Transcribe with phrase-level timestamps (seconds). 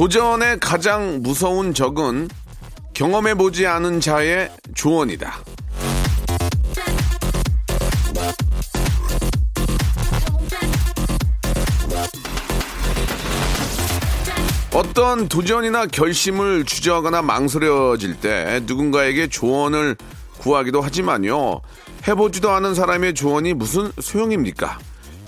[0.00, 2.30] 도전의 가장 무서운 적은
[2.94, 5.40] 경험해보지 않은 자의 조언이다
[14.72, 19.96] 어떤 도전이나 결심을 주저하거나 망설여질 때 누군가에게 조언을
[20.38, 21.60] 구하기도 하지만요.
[22.08, 24.78] 해보지도 않은 사람의 조언이 무슨 소용입니까?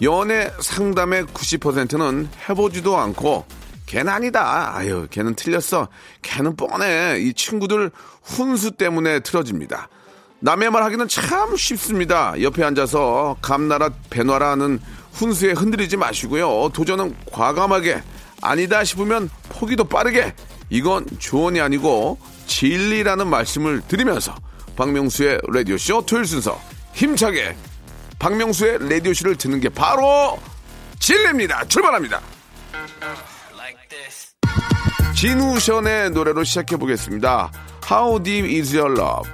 [0.00, 3.44] 연애 상담의 90%는 해보지도 않고
[3.92, 4.74] 걔는 아니다.
[4.74, 5.88] 아유, 걔는 틀렸어.
[6.22, 7.18] 걔는 뻔해.
[7.20, 7.90] 이 친구들
[8.22, 9.90] 훈수 때문에 틀어집니다.
[10.40, 12.32] 남의 말 하기는 참 쉽습니다.
[12.40, 14.80] 옆에 앉아서 감나라 배놔라 하는
[15.12, 16.70] 훈수에 흔들리지 마시고요.
[16.72, 18.02] 도전은 과감하게
[18.40, 20.34] 아니다 싶으면 포기도 빠르게
[20.70, 24.34] 이건 조언이 아니고 진리라는 말씀을 드리면서
[24.74, 26.58] 박명수의 라디오쇼 토요일 순서
[26.94, 27.54] 힘차게
[28.18, 30.38] 박명수의 라디오쇼를 듣는 게 바로
[30.98, 31.66] 진리입니다.
[31.66, 32.22] 출발합니다.
[35.14, 37.50] 진우션의 노래로 시작해 보겠습니다.
[37.90, 39.30] How deep is your love?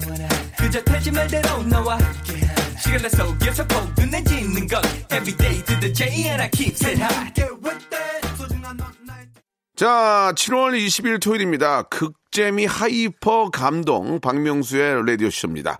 [0.00, 0.05] 그
[0.84, 1.98] 태지 말대로 너와
[2.78, 4.82] 시간 내 속에서 포근해 지는 것
[5.12, 7.46] Everyday to the J and I keep it 나의
[9.76, 11.82] 자, 7월 20일 토요일입니다.
[11.82, 15.76] 극재미 하이퍼 감동 박명수의 라디오쇼입니다.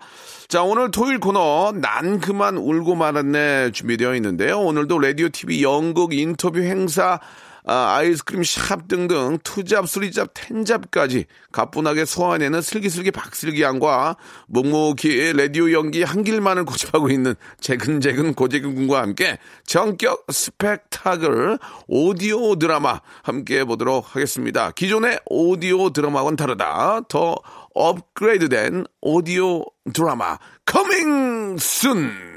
[0.47, 4.59] 자, 오늘 토요일 코너 난 그만 울고 말았네 준비되어 있는데요.
[4.59, 7.19] 오늘도 라디오 TV 연극 인터뷰 행사
[7.69, 14.15] 아, 아이스크림 샵 등등 투잡, 쓰리잡, 텐잡까지 가뿐하게 소화해내는 슬기슬기 박슬기양과
[14.47, 23.01] 묵묵히 라디오 연기 한 길만을 고집하고 있는 재근재근 고재근 군과 함께 전격 스펙타클 오디오 드라마
[23.21, 24.71] 함께 보도록 하겠습니다.
[24.71, 27.01] 기존의 오디오 드라마와는 다르다.
[27.09, 27.35] 더
[27.75, 32.36] 업그레이드된 오디오 드라마 coming soon.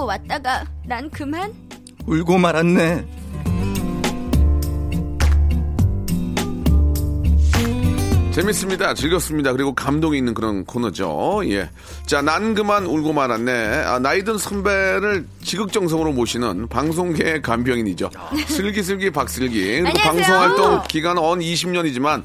[0.00, 1.52] 웃자고 왔다가 난 그만
[2.06, 3.04] 울고 말았네.
[8.32, 8.94] 재밌습니다.
[8.94, 9.52] 즐겁습니다.
[9.52, 11.42] 그리고 감동이 있는 그런 코너죠.
[11.46, 11.68] 예.
[12.06, 13.52] 자, 난 그만 울고 말았네.
[13.84, 18.10] 아, 나이든 선배를 지극정성으로 모시는 방송계의 간병인이죠.
[18.46, 19.82] 슬기슬기 박슬기.
[19.82, 19.92] 그리고.
[20.02, 22.22] 방송 활동 기간은 언 20년이지만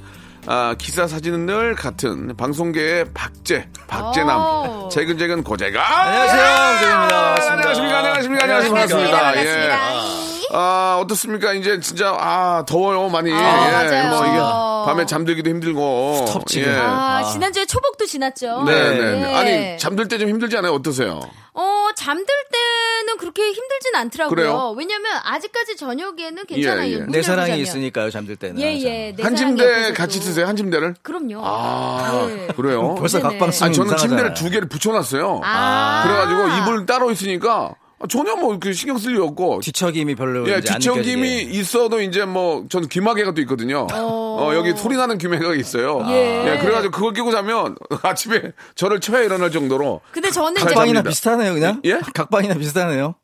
[0.48, 4.90] 아, 기사 사진은 늘 같은 방송계의 박재, 박재남, 오.
[4.90, 5.82] 재근재근 고재가.
[6.06, 6.44] 안녕하세요,
[6.76, 7.08] 고재입니다.
[7.08, 7.52] 반갑습니다.
[7.54, 8.44] 안녕하십니까, 안녕하십니까, 안녕하십니까.
[8.44, 8.76] 안녕하십니까.
[8.76, 9.32] 반갑습니다.
[9.32, 9.74] 네, 반갑습니다.
[9.74, 10.58] 예.
[10.58, 11.54] 아, 어떻습니까?
[11.54, 13.32] 이제 진짜, 아, 더워요, 많이.
[13.34, 13.72] 아, 예.
[13.72, 14.10] 맞아요.
[14.10, 14.38] 뭐 이게
[14.86, 16.26] 밤에 잠들기도 힘들고.
[16.30, 16.62] 덥지.
[16.62, 16.76] 예.
[16.78, 18.64] 아, 지난주에 초복도 지났죠.
[18.64, 19.20] 네, 네.
[19.20, 19.36] 네.
[19.36, 20.74] 아니, 잠들 때 좀 힘들지 않아요?
[20.74, 21.20] 어떠세요?
[21.54, 24.36] 어, 잠들 때는 그렇게 힘들진 않더라고요.
[24.36, 24.74] 그래요?
[24.78, 26.90] 왜냐면 아직까지 저녁에는 괜찮아요.
[26.90, 27.06] 예, 예.
[27.08, 27.60] 내 사랑이.
[27.62, 28.60] 있으니까요, 잠들 때는.
[28.62, 28.78] 예.
[28.82, 29.14] 예.
[29.18, 29.94] 내한 침대.
[29.94, 30.46] 같이 쓰세요?
[30.48, 30.96] 한 침대를?
[31.02, 31.42] 그럼요.
[31.44, 32.48] 아, 네.
[32.56, 32.96] 그래요?
[32.96, 33.22] 벌써.
[33.22, 33.98] 각방 쓰면 아니, 저는 이상하잖아요.
[33.98, 35.42] 침대를 두 개를 붙여놨어요.
[35.44, 36.04] 아.
[36.06, 37.76] 그래가지고 이불 따로 있으니까
[38.10, 39.62] 전혀 뭐 그 신경 쓸 일 없고.
[39.62, 41.44] 뒤척임이 별로 예, 뒤척임이.
[41.44, 43.88] 있어도 이제 뭐, 저는 귀마개가 또 있거든요.
[43.92, 46.02] 어, 여기 소리 나는 귀마개가 있어요.
[46.10, 46.58] 예.
[46.62, 50.02] 그래가지고 그걸 끼고 자면 아침에 저를 쳐야 일어날 정도로.
[50.12, 51.02] 근데 저는 이제 각방이나.
[51.04, 51.82] 비슷하네요, 그냥.
[51.86, 52.00] 예?
[52.14, 53.16] 각방이나 비슷하네요.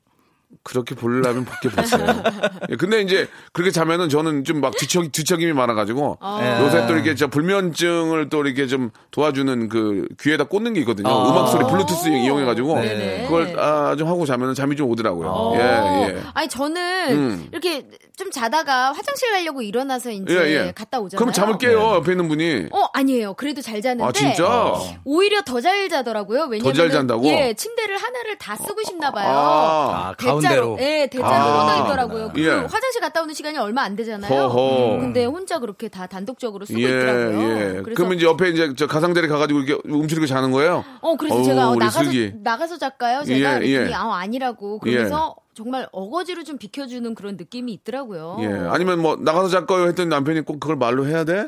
[0.64, 2.06] 그렇게 보려면 밖에 봤어요.
[2.70, 6.62] 예, 근데 이제 그렇게 자면은 저는 좀 막 뒤척, 뒤척임이 많아가지고 아.
[6.62, 11.10] 요새 또 이렇게 저 불면증을 또 이렇게 좀 도와주는 그 귀에다 꽂는 게 있거든요.
[11.10, 11.30] 아.
[11.32, 13.24] 음악 소리 블루투스 이용해가지고 네네.
[13.24, 15.54] 그걸 아, 좀 하고 자면은 잠이 좀 오더라고요.
[15.56, 16.22] 예, 예.
[16.36, 17.48] 아니 저는 음.
[17.52, 17.88] 이렇게
[18.22, 20.72] 좀 자다가 화장실 가려고 일어나서 이제 예, 예.
[20.76, 21.18] 갔다 오잖아요.
[21.18, 22.68] 그럼 잠을 깨요 옆에 있는 분이.
[22.72, 23.34] 어 아니에요.
[23.34, 24.04] 그래도 잘 자는데.
[24.04, 24.74] 아 진짜?
[25.04, 26.46] 오히려 더 잘 자더라고요.
[26.46, 27.26] 왜냐면 잘 잔다고?
[27.28, 29.28] 예, 침대를 하나를 다 쓰고 싶나 봐요.
[29.30, 30.10] 아.
[30.10, 30.78] 아, 가운데로.
[30.80, 31.66] 예, 대자로 아.
[31.76, 32.32] 뻗어 있더라고요.
[32.34, 32.50] 그 예.
[32.50, 34.32] 화장실 갔다 오는 시간이 얼마 안 되잖아요.
[34.32, 35.00] 허허.
[35.00, 37.42] 근데 혼자 그렇게 다 단독적으로 쓰고 예, 있더라고요.
[37.42, 37.82] 예.
[37.84, 40.84] 그래서 그러면 이제 옆에 이제 저 가상자리 가가지고 이렇게 움츠리고 자는 거예요?
[41.02, 42.34] 어 그래서 어우, 제가 어, 나가서 슬기.
[42.44, 43.24] 나가서 잘까요?
[43.24, 43.94] 제가 예, 예.
[43.94, 48.38] 아 아니라고 그러면서 정말 어거지로 좀 비켜주는 그런 느낌이 있더라고요.
[48.42, 48.46] 예.
[48.70, 51.48] 아니면 뭐 나가서 잘 거요 했더니 남편이 꼭 그걸 말로 해야 돼?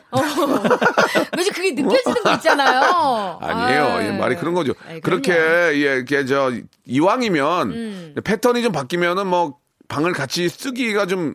[1.36, 3.38] 왠지 그게 느껴지는 거 있잖아요.
[3.42, 3.84] 아니에요.
[3.86, 4.74] 아, 예, 말이 그런 거죠.
[4.88, 5.34] 아이, 그렇게.
[5.34, 6.52] 예, 이렇게 저
[6.86, 8.16] 이왕이면 음.
[8.24, 9.58] 패턴이 좀 바뀌면은 뭐
[9.88, 11.34] 방을 같이 쓰기가 좀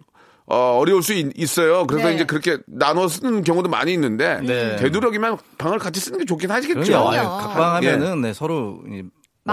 [0.50, 2.14] 어, 어려울 수 있, 어요 그래서 네.
[2.14, 4.76] 이제 그렇게 나눠 쓰는 경우도 많이 있는데 네.
[4.76, 6.81] 되도록이면 방을 같이 쓰는 게 좋긴 하시겠죠.
[6.81, 7.11] 그럼요.
[7.11, 7.31] 그럼요.
[7.35, 9.03] 아유, 각방 하면은 네, 서로 이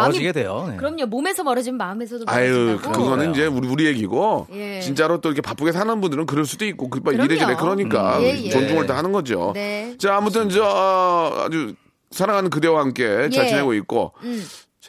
[0.02, 0.66] 멀어지게 돼요.
[0.70, 0.78] 네.
[0.78, 1.06] 그럼요.
[1.08, 3.04] 몸에서 멀어지면 마음에서도 아유, 멀어진다고.
[3.04, 4.80] 그거는 이제 우리 우리 얘기고 예.
[4.82, 7.24] 진짜로 또 이렇게 바쁘게 사는 분들은 그럴 수도 있고 그 그럼요.
[7.24, 8.50] 이래저래 그러니까 음, 예, 예.
[8.50, 9.52] 존중을 다 하는 거죠.
[9.56, 9.96] 네.
[9.98, 11.74] 자, 아무튼 저 어, 아주
[12.12, 13.50] 사랑하는 그대와 함께 잘 예.
[13.50, 14.46] 지내고 있고 음.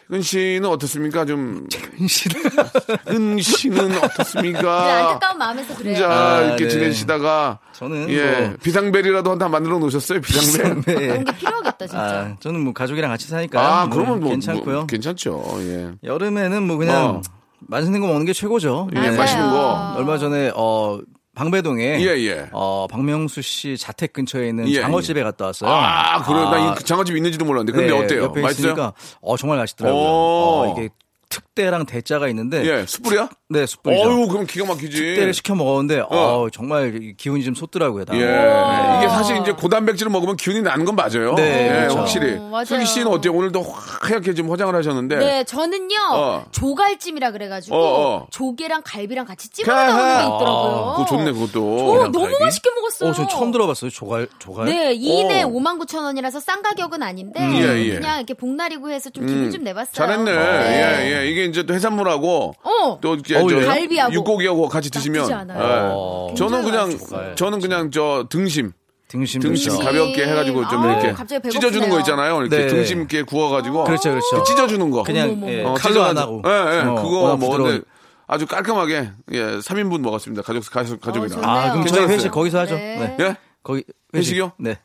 [0.09, 1.25] 최근 씨는 어떻습니까?
[1.25, 2.07] 좀 최근
[3.43, 4.99] 씨는 그 어떻습니까?
[5.09, 5.95] 안타까운 마음에서 그래요.
[5.95, 6.71] 혼자 아, 이렇게 네.
[6.71, 10.21] 지내시다가 저는 예 뭐 비상벨이라도 하나 만들어 놓으셨어요?
[10.21, 10.83] 비상벨.
[10.87, 10.95] 네.
[10.95, 12.01] 그런 게 필요하겠다 진짜.
[12.01, 14.77] 아, 저는 뭐 가족이랑 같이 사니까 아, 뭐 그러면 뭐 괜찮고요.
[14.77, 15.43] 뭐 괜찮죠.
[15.63, 15.91] 예.
[16.05, 17.23] 여름에는 뭐 그냥 어.
[17.61, 18.89] 맛있는 거 먹는 게 최고죠.
[18.95, 19.17] 예, 맞아요.
[19.17, 19.95] 맛있는 거.
[19.97, 21.01] 얼마 전에 어
[21.37, 22.49] 방배동에 예, 예.
[22.51, 25.71] 어 박명수 씨 자택 근처에 있는 예, 장어집에 갔다 왔어요.
[25.71, 26.41] 아, 그래.
[26.41, 27.73] 나이 장어집 있는지도 몰랐는데.
[27.79, 28.23] 근데 네, 어때요?
[28.25, 28.73] 옆에 맛있어요?
[28.73, 30.03] 있으니까 어 정말 맛있더라고요.
[30.03, 30.05] 오.
[30.07, 30.89] 어, 이게
[31.29, 33.29] 특대랑 대자가 있는데 예, 숯불이야?
[33.49, 34.03] 네 숯불이죠.
[34.09, 34.97] 어유, 그럼 기가 막히지.
[34.97, 36.47] 특대를 시켜 먹었는데 어.
[36.53, 38.05] 정말 기운이 좀 솟더라고요.
[38.05, 38.15] 다.
[38.15, 38.99] 예.
[38.99, 41.35] 이게 사실 이제 고단백질을 먹으면 기운이 나는 건 맞아요.
[41.35, 41.99] 네, 예, 그렇죠.
[41.99, 42.37] 확실히.
[42.37, 42.65] 어, 맞아요.
[42.65, 43.33] 슬기 씨는 어때요?
[43.35, 45.17] 오늘도 하얗게 지금 화장을 하셨는데.
[45.17, 46.45] 네, 저는요 어.
[46.53, 47.81] 조갈찜이라 그래가지고 어,
[48.19, 48.27] 어.
[48.31, 50.95] 조개랑 갈비랑 같이 찝어 나오는 게 있더라고요.
[50.97, 51.63] 그거 좋네, 그것도.
[51.65, 52.45] 오, 너무 갈비?
[52.45, 53.11] 맛있게 먹었어요.
[53.11, 53.91] 어, 전 처음 들어봤어요.
[53.91, 54.67] 조갈 조갈.
[54.67, 55.51] 네, 2인에 어.
[55.51, 57.95] 5만 9천 원이라서 싼 가격은 아닌데 음, 예, 예.
[57.95, 59.93] 그냥 이렇게 복날이고 해서 좀 기분 좀 내봤어요.
[59.93, 60.33] 잘했네.
[60.33, 61.03] 네.
[61.07, 61.16] 예, 예.
[61.25, 62.99] 이게 이제 또 해산물하고 어.
[63.01, 63.63] 또 이렇게 어울려요?
[63.63, 64.13] 저 갈비하고.
[64.15, 65.59] 육고기하고 같이 드시면 나쁘지 않아요.
[65.63, 65.91] 예.
[65.93, 66.35] 어.
[66.37, 67.35] 저는 그냥 좋아요.
[67.35, 68.73] 저는 그냥 저 등심
[69.09, 69.79] 등심 등심.
[69.79, 71.51] 가볍게 해가지고 좀 아, 이렇게 갑자기 배고프네요.
[71.53, 72.41] 찢어주는 거 있잖아요.
[72.43, 72.67] 이렇게 네.
[72.67, 74.37] 등심 이렇게 구워가지고 그렇죠, 그렇죠.
[74.39, 75.03] 그 찢어주는 거.
[75.05, 76.19] 그냥 어머, 예, 어, 칼로 안.
[76.19, 76.43] 하고.
[76.45, 76.81] 예, 예.
[76.81, 77.85] 어, 그거 워낙 먹었는데 부드러운.
[78.27, 80.43] 아주 깔끔하게 예, 3인분 먹었습니다.
[80.43, 81.29] 가족 가족 가족이랑.
[81.41, 81.49] 좋네요.
[81.49, 82.17] 아, 그럼 저희 괜찮았어요.
[82.17, 82.75] 회식 거기서 하죠.
[82.75, 83.15] 네.
[83.17, 83.25] 네.
[83.25, 83.37] 예?
[83.63, 83.85] 거기
[84.15, 84.53] 회식이요?
[84.59, 84.79] 네.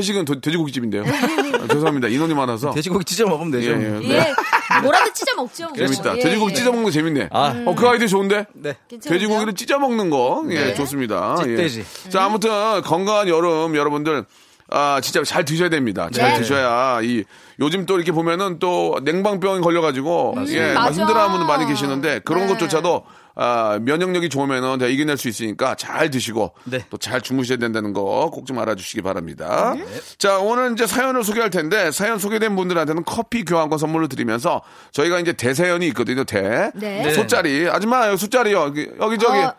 [0.00, 1.04] 회식은 도- 돼지고기집인데요.
[1.04, 2.08] 아, 죄송합니다.
[2.08, 2.70] 인원이 많아서.
[2.72, 3.70] 돼지고기 찢어 먹으면 되죠.
[3.72, 4.08] 예, 예.
[4.14, 5.68] 예, 뭐라도 찢어 먹죠.
[5.68, 5.76] 뭐.
[5.76, 6.16] 재밌다.
[6.16, 6.56] 예, 돼지고기 예.
[6.56, 7.28] 찢어 먹는 거 재밌네.
[7.32, 7.62] 아.
[7.66, 8.46] 어, 그 아이디어 좋은데?
[8.54, 8.74] 네.
[8.88, 9.18] 괜찮은데요?
[9.18, 10.74] 돼지고기를 찢어 먹는 거, 예, 네.
[10.74, 11.36] 좋습니다.
[11.42, 11.84] 찢돼지.
[12.06, 12.10] 예.
[12.10, 12.50] 자, 아무튼
[12.82, 14.24] 건강한 여름 여러분들
[14.72, 16.08] 아, 진짜 잘 드셔야 됩니다.
[16.12, 16.38] 잘 네.
[16.38, 17.24] 드셔야 이
[17.58, 21.00] 요즘 또 이렇게 보면은 또 냉방병이 걸려가지고 예, 막 맞아.
[21.00, 22.52] 힘들어하는 분들 많이 계시는데 그런 네.
[22.52, 23.04] 것조차도
[23.34, 26.84] 아, 면역력이 좋으면은 다 이겨낼 수 있으니까 잘 드시고 네.
[26.90, 29.74] 또잘 주무셔야 된다는 거 꼭 좀 알아주시기 바랍니다.
[30.18, 34.62] 자, 오늘 이제 사연을 소개할 텐데 사연 소개된 분들한테는 커피 교환권 선물로 드리면서
[34.92, 36.24] 저희가 이제 대사연이 있거든요.
[36.24, 36.70] 대.
[36.74, 37.12] 네.
[37.14, 37.68] 소짜리.
[37.68, 39.38] 아줌마, 여기 소짜리 여기, 여기 저기.
[39.38, 39.54] 어.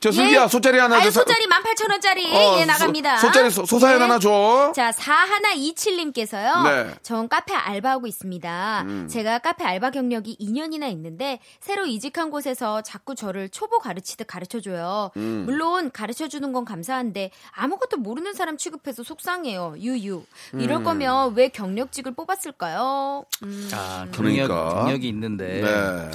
[0.00, 0.48] 저 슬기야, 예.
[0.48, 1.10] 소짜리 하나 줘.
[1.10, 2.34] 사- 소짜리 18,000원짜리.
[2.34, 3.18] 어, 예, 나갑니다.
[3.18, 4.02] 소, 소짜리, 소, 소사연 네.
[4.02, 4.72] 하나 줘.
[4.74, 6.62] 자, 4127님께서요.
[6.64, 6.70] 네.
[6.82, 6.94] 음.
[7.02, 8.84] 전 카페 알바하고 있습니다.
[9.08, 15.10] 제가 카페 알바 경력이 2년이나 있는데 새로 이직한 곳에서 자꾸 저를 초보 가르치듯 가르쳐 줘요.
[15.16, 15.44] 음.
[15.46, 19.76] 물론 가르쳐 주는 건 감사한데 아무것도 모르는 사람 취급해서 속상해요.
[19.78, 20.22] 유유.
[20.54, 20.84] 이럴 음.
[20.84, 23.24] 거면 왜 경력직을 뽑았을까요?
[23.44, 23.70] 음.
[23.72, 24.74] 아, 경력, 그러니까.
[24.84, 25.60] 경력이 있는데.
[25.62, 26.10] 네.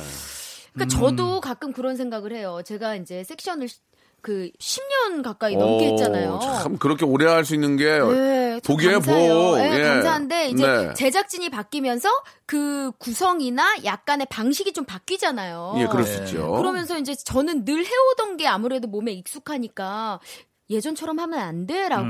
[0.74, 2.62] 그러니까 저도 가끔 그런 생각을 해요.
[2.66, 3.80] 제가 이제 섹션을 시-
[4.22, 6.40] 그 10년 가까이 넘게 오, 했잖아요.
[6.44, 8.60] 참 그렇게 오래 할 수 있는 게 네,
[8.94, 9.34] 감사해요.
[9.34, 9.58] 복.
[9.58, 9.84] 네, 예.
[9.84, 10.94] 감사한데 이제 네.
[10.94, 12.08] 제작진이 바뀌면서
[12.46, 15.74] 그 구성이나 약간의 방식이 좀 바뀌잖아요.
[15.78, 16.52] 예, 그럴 수 있죠.
[16.52, 20.20] 그러면서 이제 저는 늘 해오던 게 아무래도 몸에 익숙하니까
[20.72, 22.06] 예전처럼 하면 안 돼라고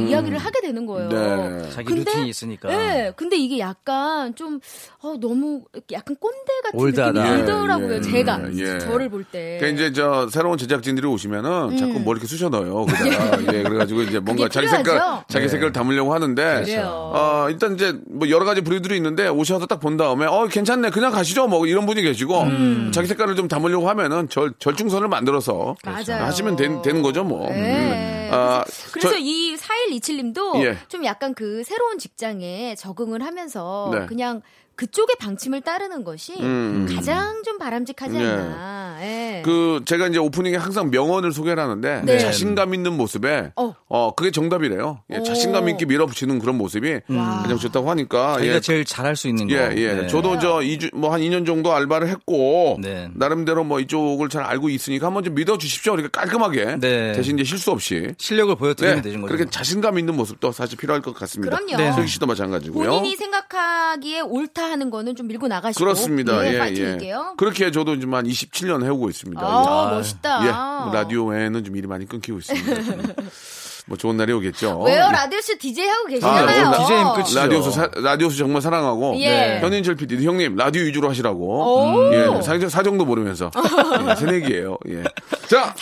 [0.00, 1.08] 이야기를 하게 되는 거예요.
[1.10, 1.58] 음.
[1.62, 1.70] 네.
[1.70, 2.68] 자기 근데- 루틴이 있으니까.
[2.68, 4.60] 네, 근데 이게 약간 좀
[5.02, 5.62] 어, 너무
[5.92, 7.12] 약간 꼰대 같은 올드하다.
[7.22, 7.94] 느낌이 예, 들더라고요.
[7.94, 8.78] 예, 제가 예.
[8.80, 9.58] 저를 볼 때.
[9.60, 12.84] 그러니까 이제 저 새로운 제작진들이 오시면은 자꾸 뭐 이렇게 쑤셔 넣어요.
[12.86, 14.50] 그다가 예, 그래가지고 이제 뭔가 음.
[14.50, 14.66] 자기.
[14.68, 14.98] 색깔
[15.28, 15.48] 자기 네.
[15.48, 17.10] 색깔을 담으려고 하는데 그래요.
[17.14, 21.10] 어 일단 이제 뭐 여러 가지 부류들이 있는데 오셔서 딱 본 다음에 어 괜찮네 그냥
[21.10, 22.90] 가시죠 뭐 이런 분이 계시고 음.
[22.92, 26.24] 자기 색깔을 좀 담으려고 하면은 절 절충선을 만들어서 맞아요.
[26.26, 27.48] 하시면 된, 되는 거죠 뭐.
[27.48, 27.99] 네.
[28.00, 28.28] 음.
[28.32, 30.76] 아, 그래서 저- 이 4127님도 예.
[30.88, 34.06] 좀 약간 그 새로운 직장에 적응을 하면서 네.
[34.06, 34.42] 그냥
[34.80, 36.88] 그쪽의 방침을 따르는 것이 음.
[36.94, 38.24] 가장 좀 바람직하지 네.
[38.24, 38.96] 않나.
[39.02, 39.42] 예.
[39.44, 42.18] 그 제가 이제 오프닝에 항상 명언을 소개를 하는데 네.
[42.18, 43.74] 자신감 있는 모습에 어.
[43.90, 45.02] 어, 그게 정답이래요.
[45.12, 45.22] 예, 오.
[45.22, 48.60] 자신감 있게 밀어붙이는 그런 모습이 가장 좋다고 하니까 자기가 예.
[48.60, 49.54] 제일 잘할 수 있는 거.
[49.54, 49.92] 예, 예.
[49.92, 50.06] 네.
[50.06, 53.10] 저도 저 2주, 뭐 한 2년 정도 알바를 했고, 네.
[53.14, 55.92] 나름대로 뭐 이쪽을 잘 알고 있으니까 한번 좀 믿어 주십시오.
[55.94, 56.76] 이렇게 깔끔하게.
[56.80, 57.12] 네.
[57.12, 58.14] 대신 이제 실수 없이.
[58.16, 59.02] 실력을 보여드리면 네.
[59.02, 59.34] 되는 거죠.
[59.34, 61.54] 그렇게 자신감 있는 모습도 사실 필요할 것 같습니다.
[61.54, 61.76] 그럼요.
[61.76, 61.92] 네.
[61.92, 62.88] 슬기 씨도 마찬가지고요.
[62.90, 65.84] 본인이 생각하기에 옳다 하는 거는 좀 밀고 나가시고.
[65.84, 66.46] 그렇습니다.
[66.46, 67.14] 예, 예, 예.
[67.36, 69.42] 그렇게 저도 이제 한 27년 해오고 있습니다.
[69.44, 69.96] 아, 예.
[69.96, 70.46] 멋있다.
[70.46, 70.84] 예.
[70.84, 72.82] 뭐 라디오 외에는 좀 일이 많이 끊기고 있습니다.
[72.82, 73.02] 좀.
[73.86, 74.82] 뭐 좋은 날이 오겠죠.
[74.82, 75.06] 왜요?
[75.08, 75.12] 예.
[75.12, 76.68] 라디오 쇼 DJ 하고 아, 계시잖아요.
[76.68, 77.38] 오늘 DJ 는 끝이죠.
[77.40, 79.58] 라디오스 사, 라디오스 정말 사랑하고 예.
[79.60, 82.14] 현인철 PD도 형님 라디오 위주로 하시라고 오.
[82.14, 83.50] 예 사정, 사정도 모르면서
[84.08, 85.02] 예, 새내기예요 예.
[85.48, 85.74] 자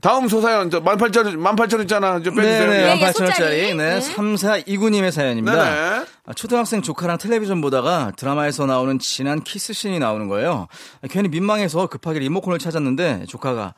[0.00, 2.94] 다, 음 소사연 저 18,000원 18,000원 있잖아 좀 빼주세요 네네, 예.
[2.96, 3.12] 네, 18,000원짜리.
[3.12, 3.74] 소짜리.
[3.76, 4.00] 네, 네.
[4.00, 5.64] 3429님의 사연입니다.
[5.64, 6.04] 네네.
[6.24, 10.68] 아, 초등학생 조카랑 텔레비전 보다가 드라마에서 나오는 진한 키스씬이 나오는 거예요.
[11.02, 13.74] 아, 괜히 민망해서 급하게 리모컨을 찾았는데 조카가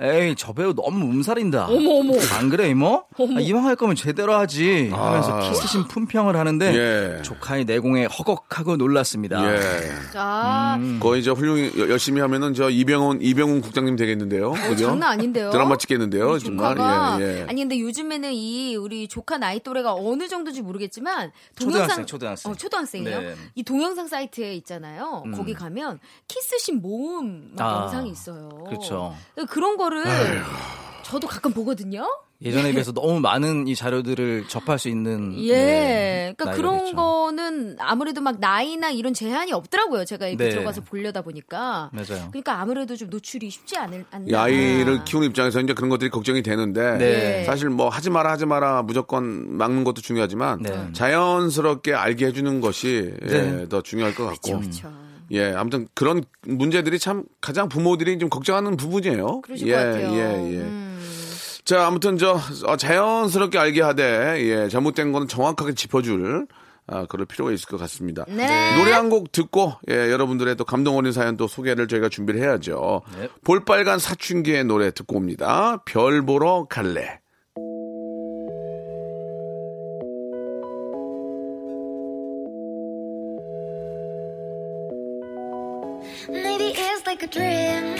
[0.00, 1.66] 에이 저 배우 너무 음살인다.
[1.66, 2.14] 어머, 어머.
[2.36, 3.04] 안 그래 이모?
[3.16, 5.40] 아, 이왕 할 거면 제대로 하지 하면서 아.
[5.48, 6.74] 키스씬 품평을 하는데
[7.18, 7.22] 예.
[7.22, 9.54] 조카의 내공에 허걱하고 놀랐습니다.
[9.54, 9.60] 예.
[10.12, 14.50] 자, 거의 저 훌륭히 여- 열심히 하면은 저 이병헌 이병훈 국장님 되겠는데요.
[14.52, 14.86] 그죠?
[14.86, 15.50] 어, 장난 아닌데요.
[15.50, 16.38] 드라마 찍겠는데요.
[16.38, 16.74] 이 정말.
[16.74, 17.46] 조카가 예, 예.
[17.48, 22.50] 아니 근데 요즘에는 이 우리 조카 나이 또래가 어느 정도인지 모르겠지만 초등학생, 초등학생.
[22.50, 23.20] 어, 초등학생이요.
[23.20, 23.34] 네.
[23.54, 25.22] 이 동영상 사이트에 있잖아요.
[25.36, 28.48] 거기 가면 키스신 모음 막 아, 영상이 있어요.
[28.66, 29.14] 그렇죠.
[29.50, 30.04] 그런 거를
[31.02, 32.06] 저도 가끔 보거든요.
[32.42, 35.56] 예전에 비해서 너무 많은 이 자료들을 접할 수 있는 예.
[35.56, 36.96] 네, 그러니까 그런 됐죠.
[36.96, 40.04] 거는 아무래도 막 나이나 이런 제한이 없더라고요.
[40.04, 40.50] 제가 이렇게 네.
[40.50, 41.90] 들어가서 보려다 보니까.
[41.92, 42.28] 맞아요.
[42.30, 44.26] 그러니까 아무래도 좀 노출이 쉽지 않을 않나.
[44.28, 47.44] 이 아이를 키우는 입장에서 이제 그런 것들이 걱정이 되는데 네.
[47.44, 50.88] 사실 뭐 하지 마라 하지 마라 무조건 막는 것도 중요하지만 네.
[50.92, 53.68] 자연스럽게 알게 해주는 것이 예, 네.
[53.68, 54.92] 더 중요할 것 같고 그렇죠.
[55.30, 59.40] 예 아무튼 그런 문제들이 참 가장 부모들이 좀 걱정하는 부분이에요.
[59.42, 60.12] 그러실 예, 것 같아요.
[60.12, 60.18] 예,
[60.54, 60.58] 예.
[60.58, 61.00] 음.
[61.64, 66.46] 자, 아무튼 저 어, 자연스럽게 알게 하되 예, 잘못된 거는 정확하게 짚어줄
[66.86, 68.26] 아, 그럴 필요가 있을 것 같습니다.
[68.28, 68.76] 네.
[68.76, 73.00] 노래 한 곡 듣고 예, 여러분들의 또 감동 어린 사연 또 소개를 저희가 준비를 해야죠.
[73.18, 73.28] 네.
[73.44, 75.78] 볼빨간 사춘기의 노래 듣고 옵니다.
[75.86, 77.20] 별 보러 갈래.
[87.24, 87.93] A dream.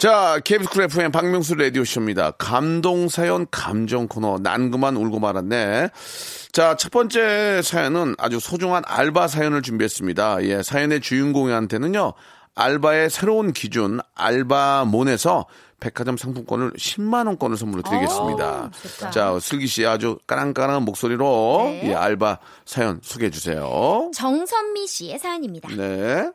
[0.00, 2.30] 자, KBS 쿨 FM 박명수 라디오쇼입니다.
[2.38, 5.90] 감동 사연 감정 코너 난 그만 울고 말았네.
[6.52, 10.44] 자, 첫 번째 사연은 아주 소중한 알바 사연을 준비했습니다.
[10.44, 12.14] 예, 사연의 주인공한테는요.
[12.54, 15.46] 알바의 새로운 기준 알바몬에서
[15.80, 18.70] 백화점 상품권을 10만 원권을 선물로 드리겠습니다.
[19.04, 19.10] 오.
[19.10, 21.90] 자, 슬기 씨 아주 까랑까랑한 목소리로 네.
[21.90, 24.10] 예, 알바 사연 소개해 주세요.
[24.14, 25.68] 정선미 씨의 사연입니다.
[25.76, 26.30] 네.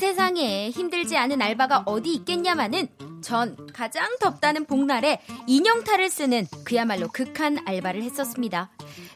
[0.00, 2.88] 세상에 힘들지 않은 알바가 어디 있겠냐마는
[3.20, 8.70] 전 가장 덥다는 복날에 인형탈을 쓰는 그야말로 극한 알바를 했었습니다.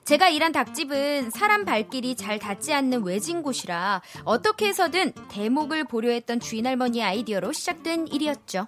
[0.05, 6.39] 제가 일한 닭집은 사람 발길이 잘 닿지 않는 외진 곳이라 어떻게 해서든 대목을 보려 했던
[6.39, 8.67] 주인 할머니의 아이디어로 시작된 일이었죠.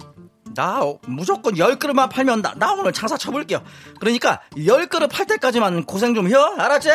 [0.55, 3.63] 나 무조건 10그릇만 팔면 나, 나 오늘 장사 쳐볼게요.
[4.01, 6.35] 그러니까 10그릇 팔 때까지만 고생 좀 해.
[6.35, 6.89] 알았지?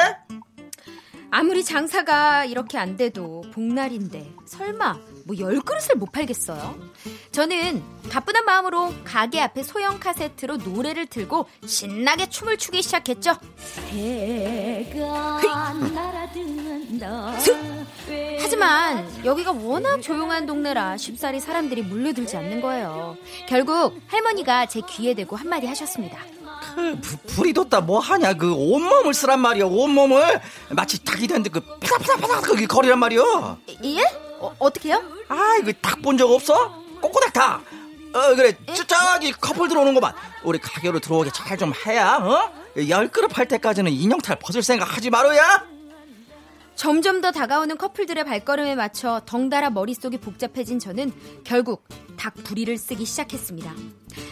[1.31, 6.77] 아무리 장사가 이렇게 안 돼도 복날인데 설마 뭐 열 그릇을 못 팔겠어요?
[7.31, 13.37] 저는 가뿐한 마음으로 가게 앞에 소형 카세트로 노래를 틀고 신나게 춤을 추기 시작했죠.
[18.39, 23.15] 하지만 여기가 워낙 조용한 동네라 쉽사리 사람들이 몰려들지 않는 거예요.
[23.47, 26.17] 결국 할머니가 제 귀에 대고 한마디 하셨습니다.
[26.75, 31.59] 그 부- 불이 돋다 뭐 하냐 그 온몸을 쓰란 말이야 온몸을 마치 닭이 됐는데 그
[31.79, 33.21] 파닥파닥파닥 그 거리란 말이야
[33.83, 34.03] 예?
[34.39, 35.01] 어, 어떻게요?
[35.29, 36.83] 아 이거 닭 본 적 없어?
[37.01, 37.61] 꼬꼬닭 닭
[38.13, 40.13] 어, 그래 저, 저기 커플 들어오는 거만
[40.43, 42.51] 우리 가게로 들어오게 잘 좀 해야 어?
[42.89, 45.65] 열 그릇 팔 때까지는 인형탈 벗을 생각 하지 마로야
[46.85, 53.71] 점점 더 다가오는 커플들의 발걸음에 맞춰 덩달아 머릿속이 복잡해진 저는 결국 닭 부리를 쓰기 시작했습니다.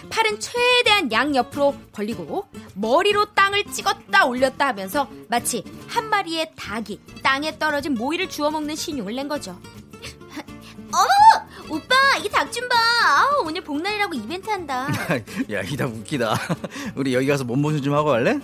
[0.10, 7.60] 팔은 최대한 양 옆으로 벌리고 머리로 땅을 찍었다 올렸다 하면서 마치 한 마리의 닭이 땅에
[7.60, 9.56] 떨어진 모이를 주워 먹는 신용을 낸 거죠.
[10.92, 11.06] 어머!
[11.70, 12.76] 오빠, 이 닭 좀 봐.
[12.76, 14.88] 아우, 오늘 복날이라고 이벤트 한다.
[15.54, 16.34] 야, 이 닭 웃기다.
[16.98, 18.40] 우리 여기 가서 몸보신 좀 하고 갈래?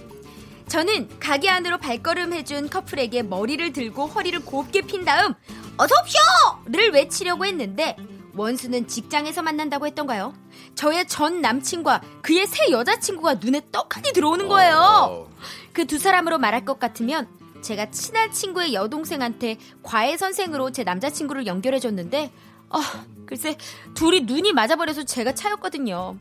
[0.68, 5.34] 저는 가게 안으로 발걸음 해준 커플에게 머리를 들고 허리를 곱게 핀 다음
[5.78, 7.96] 어서옵쇼!를 외치려고 했는데
[8.36, 10.34] 원수는 직장에서 만난다고 했던가요?
[10.76, 15.30] 저의 전 남친과 그의 새 여자친구가 눈에 떡하니 들어오는 거예요.
[15.72, 17.28] 그 두 사람으로 말할 것 같으면
[17.62, 22.32] 제가 친한 친구의 여동생한테 과외 선생으로 제 남자친구를 연결해줬는데
[22.76, 23.58] 아, 글쎄
[23.94, 26.18] 둘이 눈이 맞아버려서 제가 차였거든요.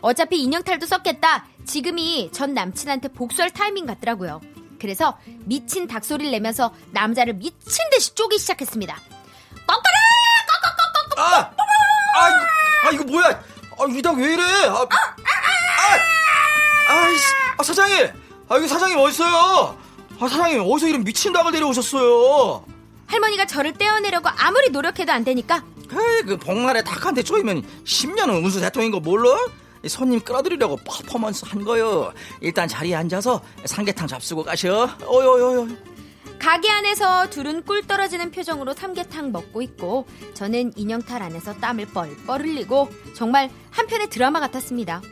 [0.00, 1.46] 어차피 인형탈도 썼겠다.
[1.66, 4.40] 지금이 전 남친한테 복수할 타이밍 같더라고요.
[4.80, 8.94] 그래서 미친 닭소리를 내면서 남자를 미친 듯이 쪼기 시작했습니다.
[9.66, 9.98] 꺽거라!
[11.18, 11.50] 아!
[12.14, 12.38] 아, 이거,
[12.84, 13.26] 아, 이거 뭐야?
[13.26, 14.42] 아, 이 닭 왜 이래?
[14.42, 14.86] 아,
[16.88, 17.24] 아, 아이씨,
[17.58, 18.06] 아, 사장님!
[18.48, 19.78] 아, 여기 사장님 어딨어요?
[20.20, 22.64] 아, 사장님, 어디서 이런 미친 닭을 데려오셨어요?
[23.08, 25.62] 할머니가 저를 떼어내려고 아무리 노력해도 안 되니까
[25.92, 29.36] 에이, 그 복날에 닭한테 쪼이면 10년은 운수 대통인 거 몰라?
[29.82, 32.12] 이 손님 끌어들이려고 퍼포먼스 한 거요.
[32.40, 34.88] 일단 자리에 앉아서 삼계탕 잡수고 가셔.
[35.06, 35.68] 어여여여.
[36.38, 42.88] 가게 안에서 둘은 꿀 떨어지는 표정으로 삼계탕 먹고 있고 저는 인형탈 안에서 땀을 뻘뻘 흘리고
[43.14, 45.02] 정말 한편의 드라마 같았습니다.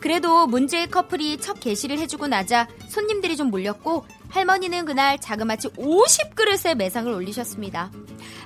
[0.00, 7.10] 그래도 문제의 커플이 첫 게시를 해주고 나자 손님들이 좀 몰렸고 할머니는 그날 자그마치 50그릇의 매상을
[7.12, 7.90] 올리셨습니다.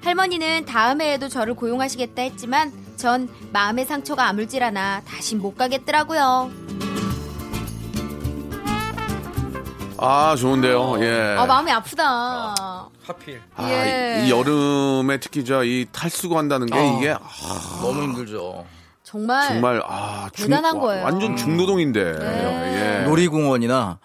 [0.05, 6.51] 할머니는 다음 해에도 저를 고용하시겠다 했지만 전 마음의 상처가 아물질 않아 다시 못 가겠더라고요.
[10.05, 10.97] 아, 좋은데요.
[11.05, 11.37] 예.
[11.39, 12.55] 아 마음이 아프다.
[13.07, 13.41] 하필.
[13.55, 14.23] 아, 예.
[14.25, 16.97] 이, 이 여름에 특히 저이 탈 쓰고 한다는 게 어.
[16.99, 17.19] 이게 아,
[17.81, 18.65] 너무 힘들죠.
[19.05, 21.05] 정말, 정말 아 중- 대단한 와, 거예요.
[21.05, 22.19] 완전 중노동인데.
[22.19, 23.01] 네.
[23.03, 23.05] 예.
[23.05, 23.99] 놀이공원이나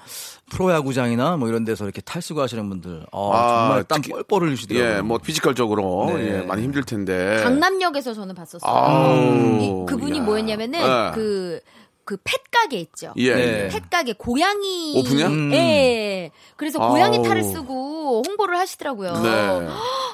[0.50, 4.44] 프로야구장이나 뭐 이런 데서 이렇게 탈 쓰고 하시는 분들 아, 아, 정말 땀 특히- 뻘뻘
[4.44, 4.98] 흘리시더라고요.
[4.98, 6.40] 예, 뭐 physical적으로 네.
[6.40, 7.42] 예, 많이 힘들 텐데.
[7.44, 8.62] 강남역에서 저는 봤었어요.
[8.72, 10.24] 아우, 이- 그분이 야.
[10.24, 11.12] 뭐였냐면은 네.
[11.14, 11.60] 그,
[12.06, 13.12] 그 펫 가게 있죠.
[13.18, 13.36] 예.
[13.36, 13.68] 네.
[13.68, 15.28] 펫가게 고양이 오픈이야?
[15.28, 15.52] 음.
[15.54, 16.32] 예.
[16.56, 17.22] 그래서 고양이.
[17.22, 19.12] 탈을 쓰고 홍보를 하시더라고요.
[19.22, 19.68] 네.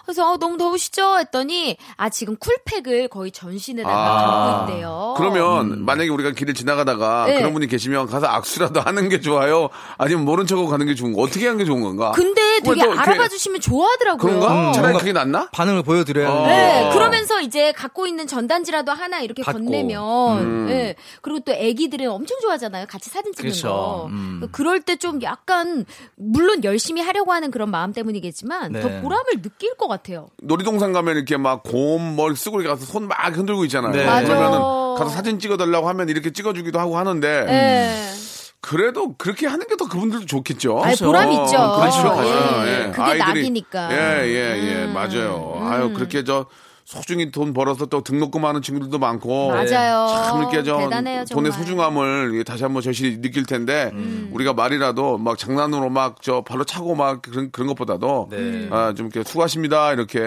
[0.05, 1.19] 그래서 어, 너무 더우시죠?
[1.19, 4.57] 했더니 아 지금 쿨팩을 거의 전신에다가 아.
[4.57, 5.13] 갖고 있대요.
[5.17, 7.37] 그러면 만약에 우리가 길을 지나가다가 네.
[7.37, 9.69] 그런 분이 계시면 가서 악수라도 하는 게 좋아요?
[9.97, 11.21] 아니면 모른 척하고 가는 게 좋은 거?
[11.21, 12.11] 어떻게 하는 게 좋은 건가?
[12.15, 14.17] 근데 왜 되게 알아봐 주시면 좋아하더라고요.
[14.39, 14.69] 그런가?
[14.69, 15.49] 음, 차라리 그게 낫나?
[15.51, 16.47] 반응을 보여드려야 어.
[16.47, 19.63] 네, 그러면서 이제 갖고 있는 전단지라도 하나 이렇게 받고.
[19.63, 20.67] 건네면, 음.
[20.69, 20.95] 예.
[21.21, 22.85] 그리고 또 애기들은 엄청 좋아하잖아요.
[22.89, 23.67] 같이 사진 찍는 그렇죠.
[23.69, 24.05] 거.
[24.09, 24.47] 음.
[24.51, 25.85] 그럴 때 좀 약간,
[26.15, 28.81] 물론 열심히 하려고 하는 그런 마음 때문이겠지만, 네.
[28.81, 29.92] 더 보람을 느낄 것 같아요.
[30.41, 33.91] 놀이동산 가면 이렇게 막곰 머리 쓰고 이렇게 가서 손 막 흔들고 있잖아요.
[33.91, 34.05] 네.
[34.05, 34.27] 맞아.
[34.27, 34.59] 그러면은
[34.97, 38.13] 가서 사진 찍어달라고 하면 이렇게 찍어주기도 하고 하는데 예.
[38.61, 40.81] 그래도 그렇게 하는 게 더 그분들도 좋겠죠.
[40.83, 41.75] 아니, 보람 있죠.
[41.79, 42.23] 그렇죠.
[42.65, 42.85] 예.
[42.87, 42.91] 예.
[42.91, 43.91] 그게 낙이니까.
[43.91, 44.85] 예, 예, 예.
[44.85, 44.93] 음.
[44.93, 45.57] 맞아요.
[45.61, 46.45] 아유, 그렇게 저
[46.93, 49.49] 소중히 돈 벌어서 또 등록금 하는 친구들도 많고.
[49.51, 50.07] 맞아요.
[50.25, 51.51] 참 이렇게 저 대단해요, 돈의.
[51.51, 54.29] 소중함을 다시 한번 절실히 느낄 텐데 음.
[54.31, 58.67] 우리가 말이라도 막 장난으로 막 저 발로 차고 막 그런 그런 것보다도 네.
[58.71, 60.21] 아, 좀 이렇게 수고하십니다 이렇게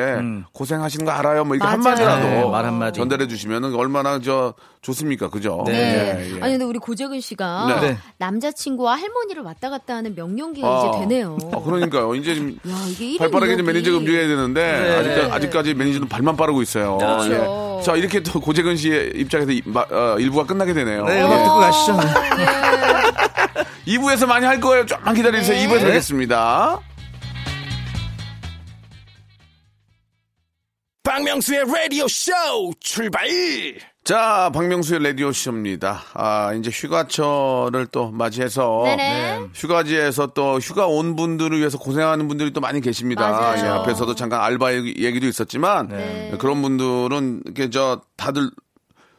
[0.53, 1.77] 고생하시는 거 알아요 뭐 이렇게 맞아요.
[1.77, 2.99] 한마디라도 네, 말 한마디.
[2.99, 5.65] 전달해 주시면은 얼마나 저 좋습니까 그죠?
[5.67, 5.73] 네.
[5.73, 6.41] 네.
[6.43, 7.89] 아니, 근데 우리 고재근 씨가 네.
[7.93, 7.99] 네.
[8.19, 11.39] 남자친구와 할머니를 왔다 갔다 하는 명령기가 아, 이제 되네요.
[11.53, 12.15] 아, 그러니까요.
[12.15, 12.75] 이제 좀 야,
[13.19, 16.99] 발빠르게 매니저가 움직여야 되는데 아직까지, 아직까지 매니저는 발만 빠르고 있어요.
[16.99, 17.79] 그렇죠.
[17.81, 17.83] 예.
[17.85, 21.05] 자 이렇게 또 고재근 씨의 입장에서 이- 마- 어, 일부가 끝나게 되네요.
[21.05, 21.23] 네, 예.
[21.25, 21.97] 음악 듣고 가시죠.
[23.87, 24.85] 2부에서 많이 할 거예요.
[24.87, 25.57] 조금만 기다려주세요.
[25.57, 25.67] 네.
[25.67, 26.81] 2부에서 뵙겠습니다.
[31.03, 32.33] 박명수의 라디오 쇼
[32.81, 33.27] 출발
[34.07, 36.01] 자, 박명수의 라디오 쇼입니다.
[36.15, 39.49] 아, 이제 휴가철을 또 맞이해서 네네.
[39.53, 43.55] 휴가지에서 또 휴가 온 분들을 위해서 고생하는 분들이 또 많이 계십니다.
[43.59, 46.33] 예, 앞에서도 잠깐 알바 얘기- 얘기도 있었지만 네.
[46.39, 48.49] 그런 분들은 이렇게 저 다들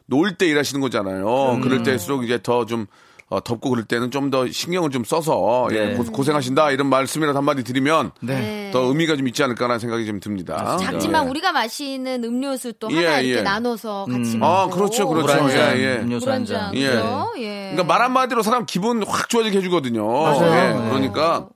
[0.06, 1.60] 놀 때 일하시는 거잖아요.
[1.62, 2.86] 그럴 때일수록 이제 더좀
[3.30, 5.94] 어, 덥고 그럴 때는 좀 더 신경을 좀 써서 예, 네.
[5.94, 8.70] 고, 고생하신다 이런 말씀이라도 한마디 드리면 네.
[8.72, 10.76] 더 의미가 좀 있지 않을까라는 생각이 좀 듭니다.
[10.78, 11.30] 작지만 예.
[11.30, 13.42] 우리가 마시는 음료수 또 예, 하나 이렇게 예.
[13.42, 14.52] 나눠서 같이 먹고.
[14.52, 15.26] 아, 그렇죠, 그렇죠.
[15.42, 15.96] 물한 잔, 예, 예.
[16.00, 16.58] 음료수 물한한 잔.
[16.72, 16.76] 잔.
[16.76, 17.42] 예.
[17.42, 17.70] 예.
[17.72, 20.06] 그러니까 말 한마디로 사람 기분 확 좋아지게 해주거든요.
[20.06, 20.46] 맞아요.
[20.54, 20.88] 예, 네.
[20.90, 21.48] 그러니까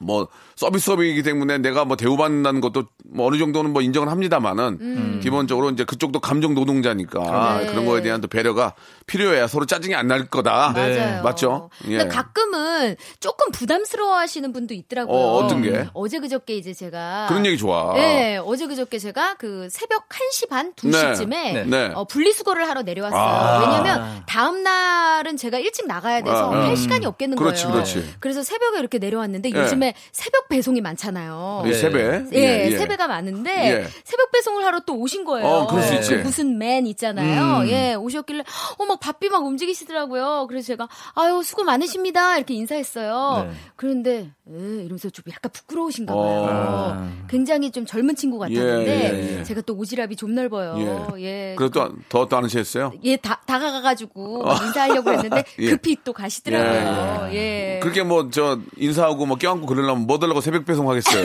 [0.00, 5.20] 뭐 서비스업이기 때문에 내가 뭐 대우받는다는 것도 뭐 어느 정도는 뭐 인정을 합니다만은 음.
[5.22, 7.66] 기본적으로 이제 그쪽도 감정 노동자니까 네.
[7.66, 8.74] 그런 거에 대한 또 배려가
[9.06, 10.72] 필요해야 서로 짜증이 안 날 거다.
[10.74, 11.22] 맞아요.
[11.22, 11.68] 맞죠?
[11.88, 11.98] 예.
[11.98, 15.16] 근데 가끔은 조금 부담스러워하시는 분도 있더라고요.
[15.16, 15.86] 어, 어떤 게?
[15.92, 17.92] 어제 그저께 이제 제가 그런 얘기 좋아.
[17.94, 21.64] 네, 어제 그저께 제가 그 새벽 1시 반, 2시쯤에 네.
[21.66, 21.90] 네.
[21.94, 23.20] 어, 분리수거를 하러 내려왔어요.
[23.20, 23.60] 아.
[23.60, 26.76] 왜냐면 다음 날은 제가 일찍 나가야 돼서 아, 할 음.
[26.76, 27.74] 시간이 없겠는 그렇지, 거예요.
[27.74, 28.14] 그렇지.
[28.20, 29.52] 그래서 새벽에 이렇게 내려왔는데 예.
[29.88, 31.64] 요즘에 새벽 배송이 많잖아요.
[31.66, 32.24] 이 세배.
[32.32, 33.86] 예, 세배가 많은데 예.
[34.04, 35.46] 새벽 배송을 하러 또 오신 거예요.
[35.46, 36.16] 어, 그럴 수 있지.
[36.16, 37.62] 그 무슨 맨 있잖아요.
[37.62, 37.68] 음.
[37.68, 38.44] 예, 오셨길래
[38.78, 40.46] 어막 바삐 막 움직이시더라고요.
[40.48, 43.48] 그래서 제가 아유 수고 많으십니다 이렇게 인사했어요.
[43.48, 43.56] 네.
[43.76, 46.24] 그런데 에, 이러면서 좀 약간 부끄러우신가 봐요.
[46.24, 47.10] 어.
[47.28, 49.42] 굉장히 좀 젊은 친구 같았는데 예, 예, 예.
[49.44, 51.14] 제가 또 오지랖이 좀 넓어요.
[51.20, 51.54] 예.
[51.56, 52.92] 그래도 더또 안 하셨어요?
[53.04, 55.70] 예, 다, 다가가가지고 막 인사하려고 했는데 예.
[55.70, 57.34] 급히 또 가시더라고요.
[57.34, 57.78] 예.
[57.82, 61.24] 그렇게 뭐 저 인사하고 뭐 껴안고 그 러려면 뭐 달라고 새벽 배송 하겠어요.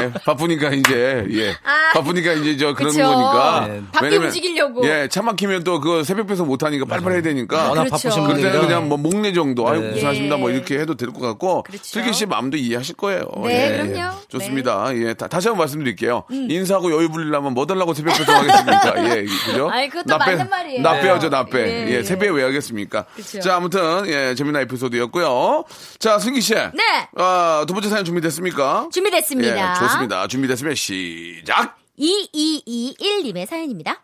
[0.00, 0.12] 예.
[0.24, 1.56] 바쁘니까 이제 예.
[1.94, 2.92] 바쁘니까 이제 저 그런 아.
[2.92, 3.02] 그쵸.
[3.04, 3.66] 거니까.
[3.68, 3.82] 네.
[3.92, 4.86] 바삐 움직이려고.
[4.86, 7.68] 예, 차 막히면 또그 새벽 배송 못 하니까 빨리빨리 해야 되니까.
[7.68, 7.90] 워낙 그렇죠.
[7.90, 8.66] 바쁘신 그럴 때는 분이라.
[8.66, 9.90] 그냥 뭐 목내 정도, 아이고 네.
[9.92, 10.36] 고생하십니다.
[10.36, 10.40] 예.
[10.40, 11.62] 뭐 이렇게 해도 될 것 같고.
[11.62, 11.84] 그렇죠.
[11.84, 13.24] 슬기 씨 마음도 이해하실 거예요.
[13.44, 13.92] 네, 예, 그럼요.
[13.92, 14.02] 네.
[14.02, 14.10] 음.
[14.22, 14.28] 예.
[14.28, 14.96] 좋습니다.
[14.96, 16.24] 예, 다, 시 한번 말씀드릴게요.
[16.30, 18.94] 인사하고 여유 부리려면 뭐 달라고 새벽 배송 하겠습니까?
[19.16, 19.68] 예, 그죠?
[19.70, 20.82] 아니, 그것도 맞는 말이에요.
[20.82, 21.60] 나 빼야죠, 나 빼.
[21.60, 22.02] 예, 예, 예.
[22.02, 23.04] 세배 왜 하겠습니까?
[23.14, 23.40] 그쵸.
[23.40, 25.64] 자, 아무튼, 예, 재미난 에피소드였고요.
[25.98, 26.54] 자, 승기 씨.
[26.54, 26.82] 네.
[27.16, 28.88] 아, 두 번째 사연 준비됐습니까?
[28.92, 29.74] 준비됐습니다.
[29.74, 30.26] 예, 좋습니다.
[30.26, 31.76] 준비됐으면 시작!
[31.98, 34.02] 2221님의 사연입니다.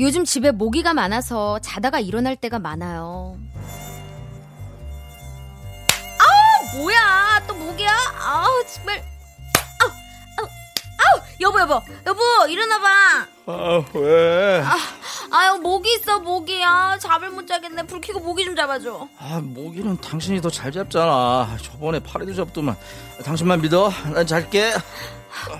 [0.00, 3.36] 요즘 집에 모기가 많아서 자다가 일어날 때가 많아요.
[6.20, 7.44] 아우, 뭐야.
[7.48, 7.92] 또 모기야?
[8.20, 9.02] 아우, 정말.
[9.80, 9.90] 아우,
[10.38, 13.37] 아우, 아우, 여보, 여보, 여보, 일어나봐.
[13.50, 14.62] 아, 왜?
[15.30, 16.98] 아유, 모기 있어, 모기 야.
[17.00, 17.86] 잠을 못 자겠네.
[17.86, 19.08] 불 켜고 모기 좀 잡아줘.
[19.18, 21.56] 아, 모기는 당신이 더 잘 잡잖아.
[21.62, 22.76] 저번에 파리도 잡더만.
[23.24, 23.90] 당신만 믿어.
[24.12, 24.72] 난 잘게.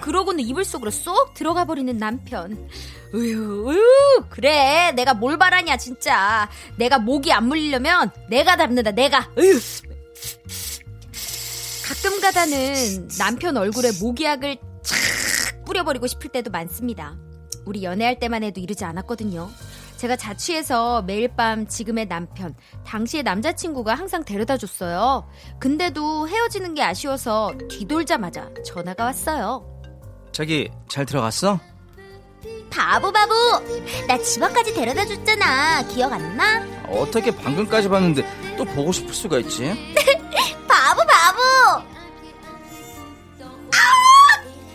[0.03, 2.69] 그러고는 이불 속으로 쏙 들어가 버리는 남편.
[3.15, 4.93] 으유, 으유, 그래.
[4.95, 6.49] 내가 뭘 바라냐, 진짜.
[6.77, 9.31] 내가 모기 안 물리려면 내가 잡는다, 내가.
[9.39, 9.59] 으유.
[11.87, 17.17] 가끔 가다는 남편 얼굴에 모기약을 착 뿌려버리고 싶을 때도 많습니다.
[17.69, 19.51] 우리 연애할 때만 해도 이러지 않았거든요.
[19.99, 22.55] 제가 자취해서 매일 밤 지금의 남편,
[22.87, 25.29] 당시의 남자친구가 항상 데려다 줬어요.
[25.61, 29.67] 근데도 헤어지는 게 아쉬워서 뒤돌자마자 전화가 왔어요.
[30.33, 31.61] 자기, 잘 들어갔어?
[32.71, 33.35] 바보 바보!
[34.07, 35.83] 나 집 앞까지 데려다 줬잖아.
[35.89, 36.65] 기억 안 나?
[36.89, 38.25] 어떻게 방금까지 봤는데
[38.57, 39.65] 또 보고 싶을 수가 있지?
[40.67, 41.89] 바보 바보!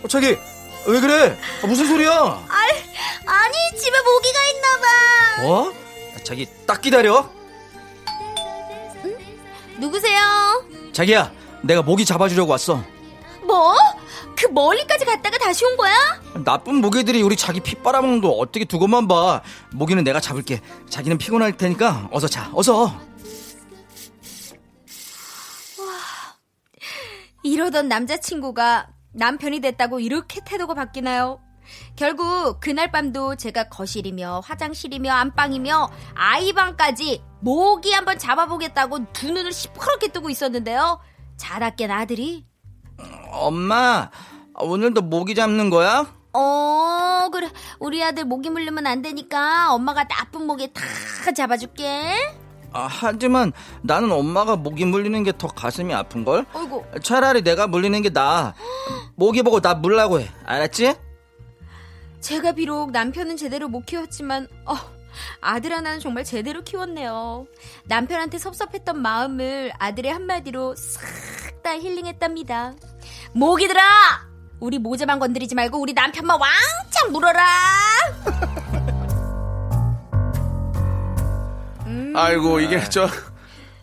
[0.04, 0.36] 어, 자기,
[0.86, 1.38] 왜 그래?
[1.62, 2.10] 아, 무슨 소리야?
[3.26, 5.42] 아니 집에 모기가 있나봐.
[5.42, 5.72] 뭐?
[6.14, 7.28] 아, 자기, 딱 기다려.
[9.78, 10.64] 누구세요?
[10.92, 12.82] 자기야, 내가 모기 잡아주려고 왔어.
[13.42, 13.74] 뭐?
[14.36, 15.94] 그 멀리까지 갔다가 다시 온 거야?
[16.44, 19.42] 나쁜 모기들이 우리 자기 피 빨아먹는 거 어떻게 두고만 봐.
[19.72, 20.60] 모기는 내가 잡을게.
[20.90, 22.92] 자기는 피곤할 테니까 어서 자, 어서.
[27.42, 31.40] 이러던 남자친구가 남편이 됐다고 이렇게 태도가 바뀌나요?
[31.96, 40.28] 결국 그날 밤도 제가 거실이며 화장실이며 안방이며 아이방까지 모기 한번 잡아보겠다고 두 눈을 시퍼렇게 뜨고
[40.28, 41.00] 있었는데요.
[41.36, 42.44] 자다깬 아들이
[43.30, 44.10] 엄마,
[44.60, 46.06] 오늘도 모기 잡는 거야?
[46.32, 47.48] 어 그래
[47.78, 50.82] 우리 아들 모기 물리면 안 되니까 엄마가 나쁜 모기 다
[51.32, 52.43] 잡아줄게.
[52.74, 56.46] 아, 하지만 나는 엄마가 모기 물리는 게 더 가슴이 아픈걸?
[56.52, 58.54] 어이구 차라리 내가 물리는 게 나아.
[59.14, 60.28] 모기 보고 나 물라고 해.
[60.44, 60.94] 알았지?
[62.20, 64.74] 제가 비록 남편은 제대로 못 키웠지만 어,
[65.40, 67.46] 아들 하나는 정말 제대로 키웠네요.
[67.86, 71.02] 남편한테 섭섭했던 마음을 아들의 한마디로 싹
[71.64, 72.74] 다 힐링했답니다.
[73.32, 73.80] 모기들아!
[74.60, 77.42] 우리 모자만 건드리지 말고 우리 남편만 왕창 물어라!
[82.14, 83.08] 아이고, 이게 저,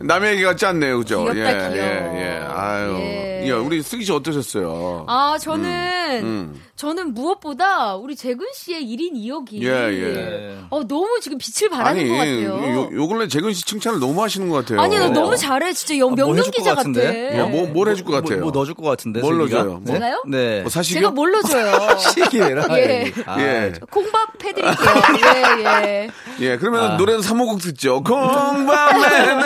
[0.00, 0.98] 남의 얘기 같지 않네요.
[0.98, 1.26] 그죠?
[1.30, 1.76] 예, 귀여워.
[1.76, 1.78] 예,
[2.16, 2.46] 예.
[2.48, 2.96] 아유.
[2.98, 3.31] 예.
[3.46, 5.04] 예, 우리 승기 씨 어떠셨어요?
[5.08, 6.60] 아, 저는, 음.
[6.76, 9.62] 저는 무엇보다 우리 재근 씨의 1인 2역이.
[9.62, 10.58] 예, 예.
[10.70, 12.74] 어, 너무 지금 빛을 발하는 아니, 것 같아요.
[12.74, 14.80] 요, 요 근래 재근 씨 칭찬을 너무 하시는 것 같아요.
[14.80, 15.72] 아니, 나 너무 잘해.
[15.72, 16.80] 진짜 영, 아, 뭐 명령 해줄 것 기자 같아.
[16.88, 17.30] 같은데?
[17.36, 18.38] 뭐, 뭐, 뭘 해줄 것 같아요?
[18.38, 19.20] 뭐, 뭐 넣어줄 것 같은데.
[19.20, 19.58] 뭘 슬기가?
[19.62, 19.80] 넣어줘요?
[19.84, 19.94] 뭐?
[19.94, 20.22] 제가요?
[20.28, 20.60] 네.
[20.62, 21.00] 뭐 사식이요?
[21.00, 21.96] 제가 뭘로 줘요?
[21.98, 22.66] 시기라.
[22.78, 23.12] 예.
[23.26, 23.72] 아, 예.
[23.90, 24.92] 콩밥 해드릴게요.
[25.24, 26.10] 예, 예.
[26.40, 26.96] 예, 그러면 아.
[26.96, 28.02] 노래는 3호곡 듣죠.
[28.02, 29.42] 공밤에는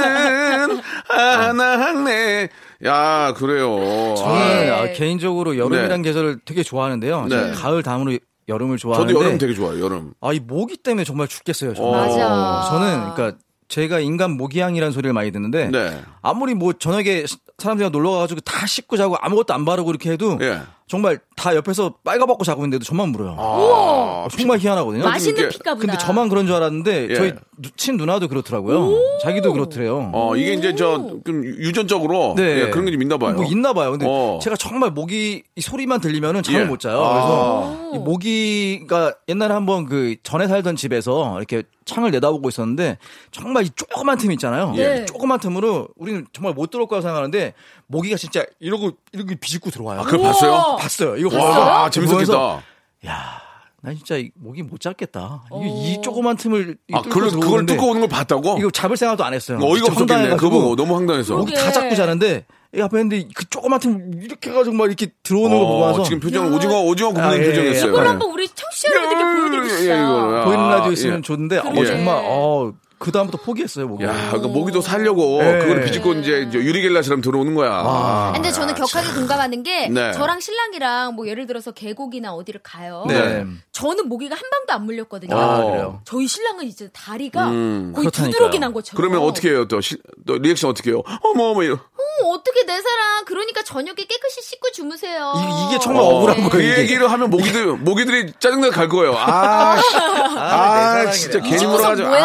[1.08, 2.48] 하나 네.
[2.84, 4.14] 야, 그래요.
[4.16, 4.70] 저는 네.
[4.70, 6.08] 아, 개인적으로 여름이란 네.
[6.08, 7.26] 계절을 되게 좋아하는데요.
[7.26, 7.50] 네.
[7.52, 10.12] 가을 다음으로 여름을 아, 좋아하는데 저도 여름 되게 좋아요, 여름.
[10.20, 11.70] 아, 이 모기 때문에 정말 죽겠어요.
[11.70, 11.74] 어.
[11.74, 12.06] 정말.
[12.08, 12.68] 맞아.
[12.70, 16.00] 저는 그러니까 제가 인간 모기향이라는 소리를 많이 듣는데 네.
[16.22, 20.38] 아무리 뭐 저녁에 시- 사람들이랑 놀러 가가지고 다 씻고 자고 아무것도 안 바르고 이렇게 해도
[20.42, 20.60] 예.
[20.88, 23.34] 정말 다 옆에서 빨가벗고 자고 있는데도 저만 물어요.
[23.36, 25.02] 아, 정말 희한하거든요.
[25.02, 25.80] 맛있는 피가 보다.
[25.80, 27.14] 근데 저만 그런 줄 알았는데 예.
[27.16, 28.92] 저희 누- 친 누나도 그렇더라고요.
[29.20, 30.10] 자기도 그렇더래요.
[30.14, 30.96] 어, 이게 이제 저,
[31.26, 32.34] 좀 유전적으로.
[32.36, 32.66] 네.
[32.66, 33.34] 예, 그런 게 좀 있나 봐요.
[33.34, 33.90] 뭐 있나 봐요.
[33.90, 34.38] 근데 어.
[34.40, 36.64] 제가 정말 모기 이 소리만 들리면은 잠을 예.
[36.64, 37.00] 못 자요.
[37.02, 37.12] 아.
[37.12, 42.98] 그래서 이 모기가 옛날에 한번 그 전에 살던 집에서 이렇게 창을 내다보고 있었는데
[43.30, 44.74] 정말 이 조그만 틈 있잖아요.
[44.76, 45.02] 예.
[45.02, 47.54] 이 조그만 틈으로 우리는 정말 못 들어올 거라 생각하는데
[47.86, 50.00] 모기가 진짜 이러고 이렇게 비집고 들어와요.
[50.00, 50.76] 아, 그걸 봤어요?
[50.78, 51.16] 봤어요.
[51.16, 51.90] 이거 와, 봤어요?
[51.90, 52.62] 재밌었겠다.
[53.06, 53.40] 야,
[53.80, 55.44] 나 진짜 이 모기 못 잡겠다.
[55.62, 58.56] 이게 이 조그만 틈을 아, 그걸, 그걸 뚫고 오는 걸 봤다고?
[58.58, 59.58] 이거 잡을 생각도 안 했어요.
[59.62, 60.30] 어이가 없었겠네.
[60.36, 61.36] 그거 보고 너무 황당해서.
[61.36, 61.70] 목이 다.
[61.70, 65.78] 잡고 자는데 이 앞에 있는데 그 조그만 틈 이렇게 해가지고 막 이렇게 들어오는 거 어,
[65.80, 67.90] 보면서 지금 표정 오징어 오징어 굽는 아, 예, 표정이었어요.
[67.90, 68.08] 이걸 예.
[68.08, 70.02] 한번 우리 청취자분들께 보여드리고 예, 싶다.
[70.04, 70.44] 이거를.
[70.44, 71.22] 보이는 아, 라디오 있으면 예.
[71.22, 71.86] 좋은데 어, 그래.
[71.86, 74.04] 정말 어, 그 다음부터 포기했어요 목이.
[74.04, 75.58] 야, 그러니까 모기도 살려고 네.
[75.58, 77.70] 그걸 비집고 이제 저 유리겔라처럼 들어오는 거야.
[77.84, 80.12] 아, 근데 저는 격하게 공감하는 게 네.
[80.12, 83.04] 저랑 신랑이랑 뭐 예를 들어서 계곡이나 어디를 가요.
[83.06, 83.44] 네.
[83.72, 85.36] 저는 모기가 한 방도 안 물렸거든요.
[85.38, 86.00] 아, 그래요?
[86.06, 88.10] 저희 신랑은 이제 다리가 음, 거의.
[88.10, 88.96] 두드러기 난 것처럼.
[88.96, 89.68] 그러면 어떻게 해요?
[89.68, 91.02] 또, 시- 또 리액션 어떻게 해요?
[91.22, 91.74] 어머 어머 이러.
[91.74, 95.34] 어, 어떻게 내 사랑 그러니까 저녁에 깨끗이 씻고 주무세요.
[95.36, 96.64] 이- 이게 정말 어, 억울한 거예요, 그.
[96.80, 99.14] 얘기를 하면 모기들 모기들이 짜증나 갈 거예요.
[99.18, 99.96] 아, 씨.
[100.38, 101.12] 아, 사랑이래.
[101.12, 102.08] 진짜 물어 가지고.
[102.08, 102.24] 뭐야?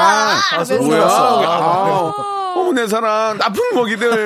[0.53, 1.35] 아, 이러면서.
[1.35, 1.47] 뭐야?
[1.49, 3.61] 아, 아, 어머 내 사랑 나쁜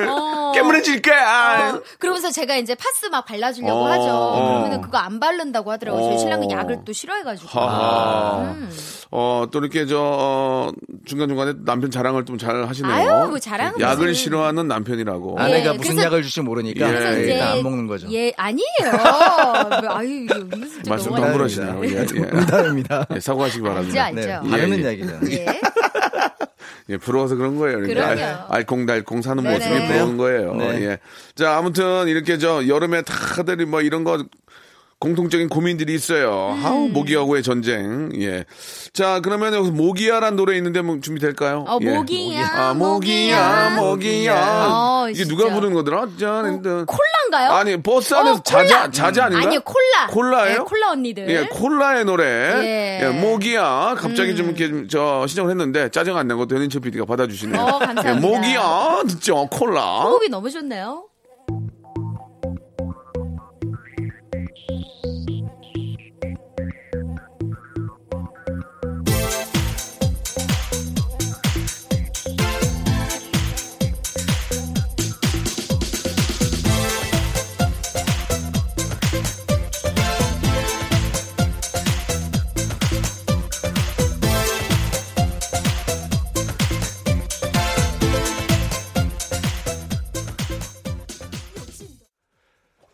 [0.08, 0.35] 어.
[0.56, 1.12] 깨물어질게.
[1.12, 1.74] 아.
[1.76, 3.86] 어, 그러면서 제가 이제 파스 막 발라주려고 어.
[3.88, 4.60] 하죠.
[4.62, 6.02] 그러면 그거 안 바른다고 하더라고요.
[6.04, 6.18] 저희 어.
[6.18, 7.48] 신랑은 약을 또 싫어해가지고.
[7.58, 8.70] 음.
[9.12, 10.72] 어, 또 이렇게 저, 어,
[11.06, 12.92] 중간중간에 남편 자랑을 좀 잘 하시네요.
[12.92, 14.14] 아유, 뭐 자랑은 약을 무슨.
[14.14, 15.38] 싫어하는 남편이라고.
[15.38, 18.08] 아내가 예, 무슨 그래서- 약을 줄지 모르니까 예, 그래서 이제 안 먹는 거죠.
[18.12, 18.66] 예, 아니에요.
[19.88, 21.42] 아유, 진짜 말씀 너무.
[21.42, 21.80] 하시네요.
[21.84, 22.04] 예, 예.
[22.30, 23.06] 농담입니다.
[23.14, 24.04] 예, 사과하시기 알죠, 바랍니다.
[24.04, 24.20] 알죠.
[24.20, 24.86] 네, 예, 바르는 예.
[24.86, 25.18] 약이죠.
[25.32, 25.60] 예.
[26.90, 27.78] 예, 부러워서 그런 거예요.
[27.80, 28.22] 그러니까 그럼요.
[28.22, 29.58] 알- 알콩달콩 사는 네네.
[29.58, 30.54] 모습이 부러운 거예요.
[30.54, 30.82] 네.
[30.82, 30.98] 예.
[31.34, 34.24] 자, 아무튼 이렇게 저 여름에 다들 뭐 이런 거
[34.98, 36.54] 공통적인 고민들이 있어요.
[36.58, 36.64] 음.
[36.64, 38.10] 아우, 모기하고의 전쟁.
[38.14, 38.46] 예.
[38.94, 41.64] 자, 그러면 여기서 모기야란 노래 있는데 뭐 준비될까요?
[41.68, 41.94] 어, 예.
[41.94, 43.76] 모기야, 아, 모기야, 모기야.
[43.76, 44.66] 모기야.
[44.70, 45.36] 어, 이게 진짜.
[45.36, 46.06] 누가 부르는 거더라?
[46.18, 46.86] 짠, 짠.
[46.86, 47.50] 콜라 인가요?
[47.52, 48.90] 아니, 버스 안에서 어, 자자.
[48.90, 49.46] 자자 아닌가?
[49.46, 50.06] 아니요, 콜라.
[50.08, 50.58] 콜라예요?
[50.58, 51.28] 네, 콜라 언니들.
[51.28, 52.24] 예, 콜라의 노래.
[52.24, 53.00] 예.
[53.02, 53.14] 음.
[53.16, 53.94] 예, 모기야.
[53.98, 57.60] 갑자기 좀 이렇게 좀저 신청을 했는데 짜증 안 내고 변인철 PD가 받아주시네요.
[57.60, 58.10] 어, 감사합니다.
[58.10, 59.02] 예, 모기야.
[59.08, 59.46] 듣죠?
[59.50, 60.00] 콜라.
[60.02, 61.05] 호흡이 너무 좋네요.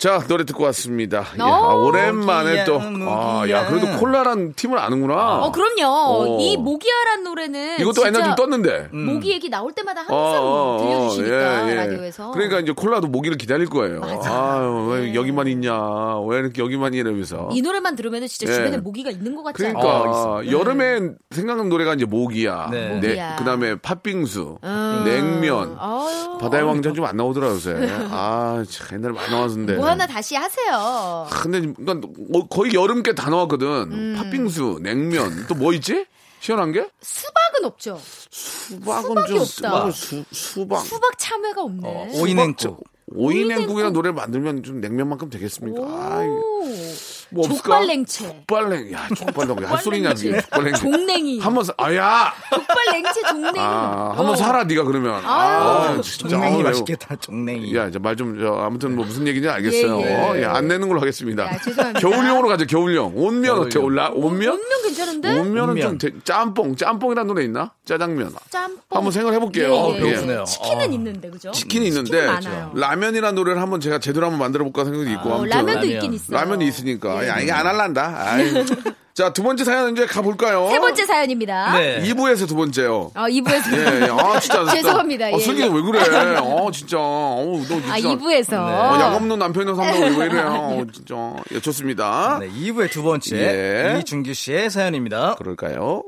[0.03, 1.25] 자, 노래 듣고 왔습니다.
[1.38, 2.81] 예, 어, 아, 오랜만에 또.
[3.07, 3.69] 아, 야.
[3.69, 5.45] 그래도 콜라란 팀을 아는구나.
[5.45, 5.87] 어, 그럼요.
[5.87, 6.38] 어.
[6.41, 8.88] 이 모기야란 노래는 이것도 옛날 좀 떴는데.
[8.91, 11.75] 모기 얘기 나올 때마다 항상 어, 어, 어, 들려주시니까 예, 예.
[11.77, 12.33] 라디오에서.
[12.33, 14.03] 그러니까 이제 콜라도 모기를 기다릴 거예요.
[14.03, 16.19] 아유, 왜 여기만 있냐.
[16.27, 17.51] 왜 이렇게 여기만 이러면서.
[17.53, 18.57] 이 노래만 들으면 진짜 예.
[18.57, 20.51] 주변에 모기가 있는 것 같지 그러니까 않아요?
[20.51, 22.71] 여름에 생각나는 노래가 이제 모기야.
[22.73, 22.95] 네.
[22.95, 23.37] 모기야.
[23.37, 25.03] 그 다음에 팥빙수, 음.
[25.05, 25.77] 냉면.
[25.79, 26.38] 아유.
[26.41, 27.77] 바다의 왕자 좀 안 나오더라 요새.
[28.11, 29.92] 아, 참 옛날에 많이 나왔는데.
[29.97, 30.73] 뭐 하나 다시 하세요.
[30.75, 33.67] 아, 근데 그러니까 뭐 거의 여름 게다 나왔거든.
[33.93, 34.15] 음.
[34.17, 36.07] 팥빙수, 냉면, 또 뭐 있지?
[36.41, 36.89] 시원한 게?
[37.01, 38.01] 수박은 없죠.
[38.31, 39.47] 수박은 수박이 좀 없다.
[39.47, 40.85] 수박은 수, 수박.
[40.85, 41.89] 수박 참외가 없네.
[41.89, 42.83] 어, 오이냉국.
[43.15, 45.83] 오이냉국이라는 노래 만들면 좀 냉면만큼 되겠습니까?
[45.83, 46.65] 아이, 오.
[47.33, 47.49] 뭐?
[47.49, 48.27] 족발냉채.
[48.47, 48.92] 족발냉.
[48.92, 49.64] 야, 족발냉.
[49.64, 50.40] 할 소리냐 그게.
[50.40, 50.75] 족발냉.
[50.75, 51.40] 종냉이.
[51.40, 52.33] 한번 사, 아 야.
[52.51, 53.59] 족발냉채 종냉이.
[53.59, 54.37] 아, 한번 어.
[54.37, 55.14] 사라 네가 그러면.
[55.14, 55.29] 아유.
[55.29, 56.29] 아, 진짜.
[56.29, 57.16] 종냉이 아유, 맛있겠다.
[57.16, 57.75] 종냉이.
[57.75, 60.01] 야, 이제 말 좀, 저, 아무튼 뭐 무슨 얘기인지 알겠어요.
[60.01, 60.40] 예, 예.
[60.42, 61.45] 예, 안 내는 걸로 하겠습니다.
[61.47, 62.01] 야, 죄송합니다.
[62.01, 63.12] 겨울용으로 가죠, 겨울용.
[63.16, 63.79] 온면 어때?
[63.79, 64.11] 올라?
[64.12, 64.51] 온면?
[64.53, 65.38] 온면 괜찮은데?
[65.38, 65.99] 온면은 온면.
[65.99, 67.73] 좀, 되- 짬뽕, 짬뽕이라는 노래 있나?
[67.85, 68.33] 짜장면.
[68.51, 68.79] 짬뽕.
[68.90, 69.64] 한번 생각을 해볼게요.
[69.64, 69.79] 예, 예.
[69.79, 70.45] 어, 배고프네요.
[70.45, 70.92] 치킨은 어.
[70.92, 71.51] 있는데 그죠?
[71.53, 72.29] 치킨이 있는데.
[72.75, 75.29] 라면이라는 노래를 한번 제가 제대로 한번 만들어 볼까 생각이 있고.
[75.31, 75.49] 어, 아무튼.
[75.51, 75.90] 라면도 라면.
[75.95, 76.37] 있긴 있어요.
[76.38, 77.22] 라면이 있으니까.
[77.25, 77.29] 예.
[77.29, 78.37] 야, 이게 안 할란다.
[79.15, 80.71] 자, 두 번째 사연 이제 가볼까요?
[80.71, 81.73] 세 번째 사연입니다.
[81.79, 82.03] 네.
[82.03, 83.11] 2부에서 두 번째요.
[83.15, 83.77] 어, 2부에서.
[83.77, 84.09] 예, 예.
[84.11, 84.65] 아, 진짜.
[84.67, 85.27] 죄송합니다.
[85.27, 85.67] 어, 예, 슬기 예.
[85.67, 86.01] 왜 그래?
[86.41, 86.97] 어, 진짜.
[86.99, 87.93] 어, 너 진짜.
[87.93, 88.53] 아, 2부에서.
[88.55, 90.47] 어, 약 없는 남편이랑 산다고 왜 이래요?
[90.49, 91.15] 어, 진짜.
[91.53, 92.39] 예, 좋습니다.
[92.41, 93.99] 네, 2부의 두 번째 예.
[94.01, 95.35] 이준규 씨의 사연입니다.
[95.35, 96.05] 그럴까요?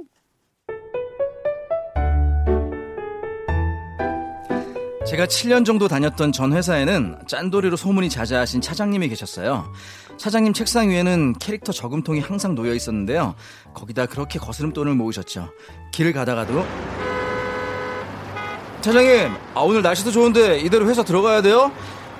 [5.06, 9.70] 제가 7년 정도 다녔던 전 회사에는 짠돌이로 소문이 자자하신 차장님이 계셨어요.
[10.16, 13.34] 차장님 책상 위에는 캐릭터 저금통이 항상 놓여 있었는데요.
[13.74, 15.50] 거기다 그렇게 거스름돈을 모으셨죠.
[15.92, 16.64] 길을 가다가도
[18.80, 21.72] 차장님, 아, 오늘 날씨도 좋은데 이대로 회사 들어가야 돼요?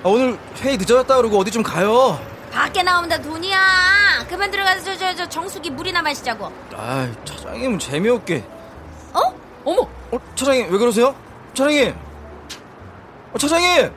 [0.03, 2.19] 아, 오늘 회의 늦어졌다 그러고 어디 좀 가요.
[2.51, 4.25] 밖에 나온다 돈이야.
[4.29, 6.51] 그만 들어가서 저 저 저 정수기 물이나 마시자고.
[6.75, 8.43] 아, 차장님은 재미없게.
[9.13, 9.19] 어?
[9.63, 9.81] 어머.
[10.11, 11.13] 어, 차장님 왜 그러세요?
[11.53, 11.93] 차장님.
[13.33, 13.91] 어, 차장님.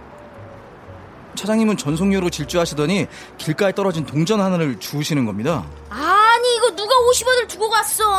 [1.38, 3.06] 차장님은 전속료로 질주하시더니
[3.38, 5.64] 길가에 떨어진 동전 하나를 주우시는 겁니다.
[5.88, 8.04] 아니 이거 누가 50원을 두고 갔어?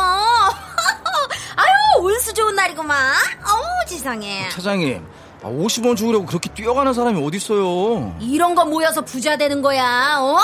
[1.56, 2.96] 아유 운수 좋은 날이구만.
[3.44, 4.48] 어우 지상해.
[4.48, 5.04] 차장님,
[5.42, 8.16] 아, 50원 주우려고 그렇게 뛰어가는 사람이 어딨어요?
[8.20, 10.18] 이런 거 모여서 부자 되는 거야.
[10.20, 10.38] 어?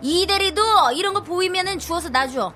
[0.00, 0.62] 이 대리도
[0.94, 2.52] 이런 거 보이면은 주워서 놔줘.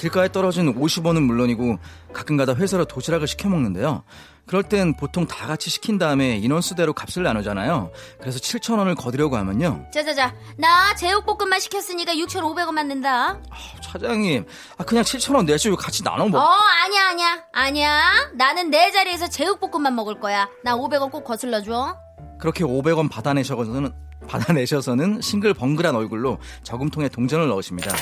[0.00, 1.78] 길가에 떨어진 50원은 물론이고
[2.14, 4.02] 가끔가다 회사로 도시락을 시켜 먹는데요.
[4.46, 7.92] 그럴 땐 보통 다 같이 시킨 다음에 인원수대로 값을 나누잖아요.
[8.18, 9.84] 그래서 7,000원을 거두려고 하면요.
[9.92, 13.40] 자자자 나 제육볶음만 시켰으니까 6,500원만 낸다.
[13.82, 14.46] 차장님,
[14.78, 16.38] 아, 그냥 7,000원 내시고 같이 나눠 먹.
[16.38, 16.48] 어
[16.86, 18.30] 아니야 아니야 아니야.
[18.34, 20.48] 나는 내 자리에서 제육볶음만 먹을 거야.
[20.64, 21.94] 나 500원 꼭 거슬러 줘.
[22.40, 23.92] 그렇게 500원 받아내셔서는
[24.26, 27.94] 받아내셔서는 싱글벙글한 얼굴로 저금통에 동전을 넣으십니다.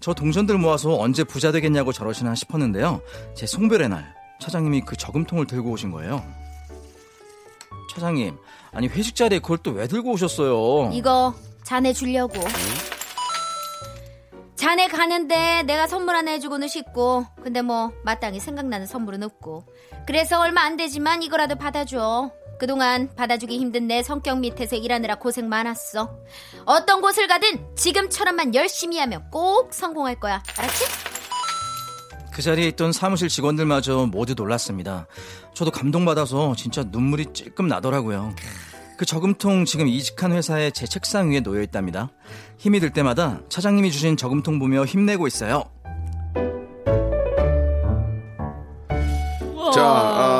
[0.00, 3.00] 저 동전들 모아서 언제 부자 되겠냐고 저러시나 싶었는데요.
[3.34, 6.24] 제 송별의 날 차장님이 그 저금통을 들고 오신 거예요.
[7.90, 8.36] 차장님,
[8.72, 10.92] 아니 회식 자리에 그걸 또 왜 들고 오셨어요?
[10.92, 11.34] 이거
[11.64, 12.34] 자네 주려고.
[14.56, 19.64] 자네 가는데 내가 선물 하나 해주고는 싶고 근데 뭐 마땅히 생각나는 선물은 없고
[20.06, 26.10] 그래서 얼마 안 되지만 이거라도 받아줘 그동안 받아주기 힘든 내 성격 밑에서 일하느라 고생 많았어
[26.64, 30.84] 어떤 곳을 가든 지금처럼만 열심히 하면 꼭 성공할 거야 알았지?
[32.32, 35.06] 그 자리에 있던 사무실 직원들마저 모두 놀랐습니다.
[35.54, 38.32] 저도 감동받아서 진짜 눈물이 찔끔 나더라고요.
[38.96, 42.10] 그 저금통 지금 이직한 회사에 제 책상 위에 놓여 있답니다.
[42.56, 45.64] 힘이 들 때마다 차장님이 주신 저금통 보며 힘내고 있어요.
[49.74, 50.37] 자, 아,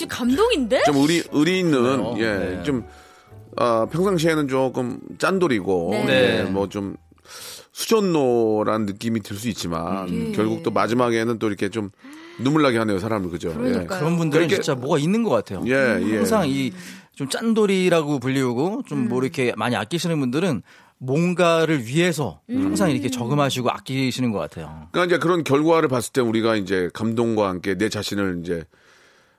[0.00, 0.82] 진짜 감동인데?
[0.84, 2.14] 좀 의리, 의리 있는, 그래요?
[2.18, 2.62] 예, 네.
[2.62, 2.84] 좀,
[3.56, 6.04] 아, 평상시에는 조금 짠돌이고, 네.
[6.06, 6.44] 네.
[6.44, 6.96] 뭐 좀,
[7.72, 10.32] 수전노란 느낌이 들 수 있지만, 음.
[10.34, 11.90] 결국 또 마지막에는 또 이렇게 좀
[12.38, 13.52] 눈물 나게 하네요, 사람을, 그죠?
[13.54, 13.86] 그러니까요.
[14.00, 15.62] 그런 분들은 그렇게- 진짜 뭐가 있는 것 같아요.
[15.66, 16.16] 예, 예.
[16.16, 16.72] 항상 이
[17.14, 19.08] 좀 짠돌이라고 불리우고 좀 음.
[19.10, 20.62] 뭐 이렇게 많이 아끼시는 분들은
[20.96, 22.64] 뭔가를 위해서 음.
[22.64, 24.88] 항상 이렇게 저금하시고 아끼시는 것 같아요.
[24.90, 28.64] 그러니까 이제 그런 결과를 봤을 때 우리가 이제 감동과 함께 내 자신을 이제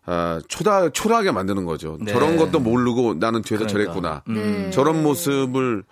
[0.06, 1.98] 아, 초다, 초라하게 만드는 거죠.
[2.02, 2.12] 네.
[2.12, 3.94] 저런 것도 모르고 나는 뒤에서 그러니까.
[3.94, 4.24] 저랬구나.
[4.28, 4.70] 네.
[4.72, 5.84] 저런 모습을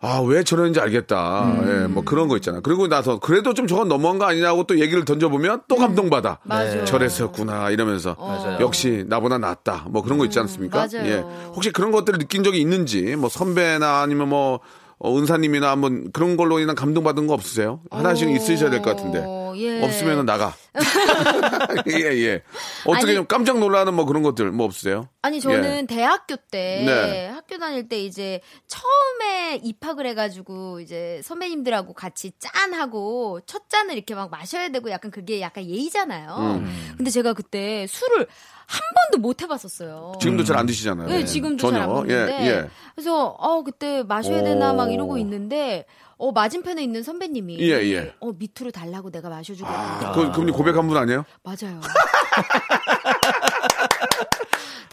[0.00, 1.44] 아, 왜 저러는지 알겠다.
[1.44, 1.66] 음.
[1.66, 2.60] 예, 뭐 그런 거 있잖아.
[2.60, 6.40] 그리고 나서 그래도 좀 저건 너무한 거 아니냐고 또 얘기를 던져보면 또 감동받아.
[6.42, 6.84] 맞아.
[6.84, 7.70] 저랬었구나.
[7.70, 8.14] 이러면서.
[8.18, 8.58] 맞아요.
[8.60, 9.86] 역시 나보다 낫다.
[9.88, 10.86] 뭐 그런 거 있지 않습니까?
[10.86, 11.08] 맞아요.
[11.08, 11.24] 예.
[11.54, 14.60] 혹시 그런 것들을 느낀 적이 있는지, 뭐 선배나 아니면 뭐,
[15.04, 17.82] 어, 은사님이나 한번 그런 걸로 인한 감동받은 거 없으세요?
[17.90, 19.22] 하나씩 있으셔야 될 것 같은데.
[19.22, 19.84] 어, 예.
[19.84, 20.54] 없으면 나가.
[21.88, 22.42] 예, 예.
[22.86, 25.08] 어떻게 아니- 좀 깜짝 놀라는 뭐 그런 것들 뭐 없으세요?
[25.20, 25.86] 아니 저는 예.
[25.86, 27.26] 대학교 때 네.
[27.28, 34.30] 학교 다닐 때 이제 처음에 입학을 해가지고 이제 선배님들하고 같이 짠하고 첫 잔을 이렇게 막
[34.30, 36.34] 마셔야 되고 약간 그게 약간 예의잖아요.
[36.62, 36.94] 음.
[36.96, 38.26] 근데 제가 그때 술을
[38.66, 38.80] 한
[39.12, 40.12] 번도 못 해봤었어요.
[40.20, 41.08] 지금도 잘 안 드시잖아요.
[41.08, 41.92] 네, 지금도 잘안 전혀.
[41.94, 42.14] 먹는데.
[42.42, 42.68] 예, 예.
[42.94, 44.76] 그래서 어 그때 마셔야 되나 오.
[44.76, 45.84] 막 이러고 있는데
[46.16, 48.14] 어 맞은편에 있는 선배님이 예, 예.
[48.20, 50.08] 어 밑으로 달라고 내가 마셔주겠다.
[50.08, 51.24] 아, 그, 그분이 고백한 분 아니에요?
[51.42, 51.80] 맞아요.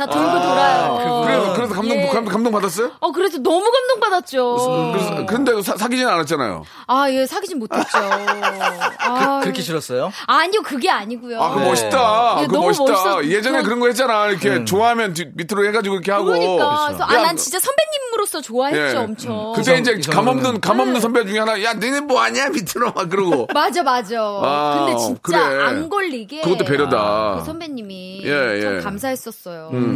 [0.06, 1.24] 다 돌고 돌아요.
[1.26, 2.08] 그래서, 그래서 감동, 예.
[2.08, 2.92] 감동, 감동 받았어요?
[3.00, 4.92] 어 그래서 너무 감동 받았죠.
[4.94, 6.64] 그래서, 근데 사, 사귀진 않았잖아요.
[6.88, 7.98] 아, 예, 사귀진 못했죠.
[9.00, 10.12] 아, 그, 렇게 싫었어요?
[10.28, 11.42] 아니요, 그게 아니고요.
[11.42, 11.66] 아, 그 네.
[11.70, 12.38] 멋있다.
[12.42, 12.86] 예, 그 너무 멋있다.
[12.94, 14.28] 멋있었- 예전에 저- 그런 거 했잖아.
[14.28, 16.26] 이렇게 좋아하면 뒤, 밑으로 해가지고 이렇게 하고.
[16.26, 16.88] 그러니까.
[17.00, 19.04] 아, 야, 난 진짜 선배님으로서 좋아했죠, 예.
[19.04, 19.54] 엄청.
[19.56, 22.50] 그때 이성- 이제 이성으로는- 감없는, 감 없는 선배 중에 하나, 야, 너네 뭐 하냐?
[22.50, 23.48] 밑으로 막 그러고.
[23.54, 24.18] 맞아, 맞아.
[24.20, 25.64] 아, 근데 진짜 그래.
[25.64, 26.42] 안 걸리게.
[26.42, 27.36] 그것도 배려다.
[27.40, 28.82] 그 선배님이 예, 참 예.
[28.82, 29.70] 감사했었어요.
[29.74, 29.91] 음,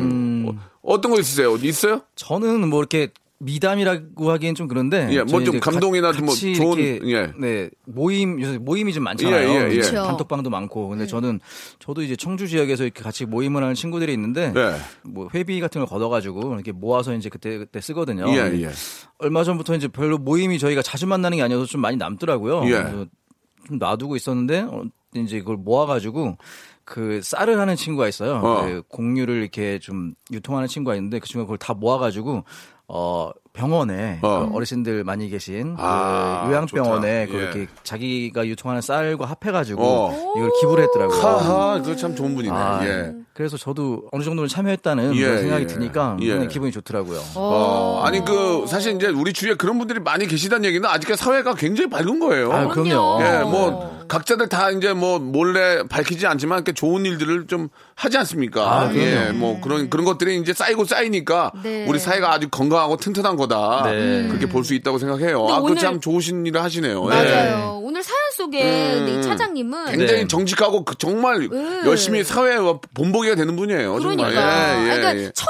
[0.81, 1.55] 어떤 거 있으세요?
[1.55, 2.01] 있어요?
[2.15, 6.99] 저는 뭐 이렇게 미담이라고 하기엔 좀 그런데 예, 뭐 좀 감동이나 가- 좀뭐 좋은- 이렇게
[7.11, 7.33] 예.
[7.37, 9.49] 네 모임 요새 모임이 좀 많잖아요.
[9.49, 9.81] 예, 예, 예.
[9.81, 11.41] 단톡방도 많고 근데 저는
[11.79, 14.77] 저도 이제 청주 지역에서 이렇게 같이 모임을 하는 친구들이 있는데 네.
[15.03, 18.25] 뭐 회비 같은 걸 걷어가지고 이렇게 모아서 이제 그때 그때 쓰거든요.
[18.29, 18.69] 예, 예.
[19.19, 22.63] 얼마 전부터 이제 별로 모임이 저희가 자주 만나는 게 아니어서 좀 많이 남더라고요.
[22.67, 22.69] 예.
[22.69, 23.05] 그래서
[23.67, 26.37] 좀 놔두고 있었는데 어, 이제 그걸 모아가지고
[26.85, 28.35] 그 쌀을 하는 친구가 있어요.
[28.35, 28.61] 어.
[28.63, 32.43] 그 공유를 이렇게 좀 유통하는 친구가 있는데 그 친구가 그걸 다 모아가지고
[32.87, 34.47] 어 병원에 어.
[34.49, 37.37] 그 어르신들 많이 계신 아, 그 요양병원에 좋다.
[37.37, 37.67] 그렇게 예.
[37.83, 40.33] 자기가 유통하는 쌀과 합해가지고 어.
[40.37, 41.19] 이걸 기부를 했더라고요.
[41.19, 42.55] 하하, 그거 참 좋은 분이네.
[42.55, 43.13] 아, 예.
[43.33, 45.67] 그래서 저도 어느 정도는 참여했다는 예, 그런 생각이 예.
[45.67, 46.47] 드니까 예.
[46.47, 47.19] 기분이 좋더라고요.
[47.35, 51.89] 어, 아니 그 사실 이제 우리 주위에 그런 분들이 많이 계시다는 얘기는 아직까지 사회가 굉장히
[51.89, 52.53] 밝은 거예요.
[52.53, 53.19] 아, 그럼요.
[53.21, 58.61] 예, 뭐 각자들 다 이제 뭐 몰래 밝히지 않지만 이렇게 좋은 일들을 좀 하지 않습니까?
[58.83, 58.95] 아.
[58.95, 61.85] 예, 뭐 그런 그런 것들이 이제 쌓이고 쌓이니까 네.
[61.87, 63.83] 우리 사회가 아주 건강하고 튼튼한 거 다.
[63.89, 64.27] 네.
[64.27, 65.47] 그렇게 볼 수 있다고 생각해요.
[65.49, 67.03] 아, 오늘- 그참 좋으신 일을 하시네요.
[67.05, 67.07] 예.
[67.09, 67.79] 맞아요.
[67.83, 70.27] 오늘 사연 속에 음, 네, 차장님은 굉장히 네.
[70.27, 71.81] 정직하고 그 정말 네.
[71.85, 72.57] 열심히 사회에
[72.93, 73.93] 본보기가 되는 분이에요.
[73.95, 74.29] 그러니까.
[74.31, 74.77] 정말.
[74.77, 75.31] 예, 예, 그러니까 예.
[75.33, 75.47] 처음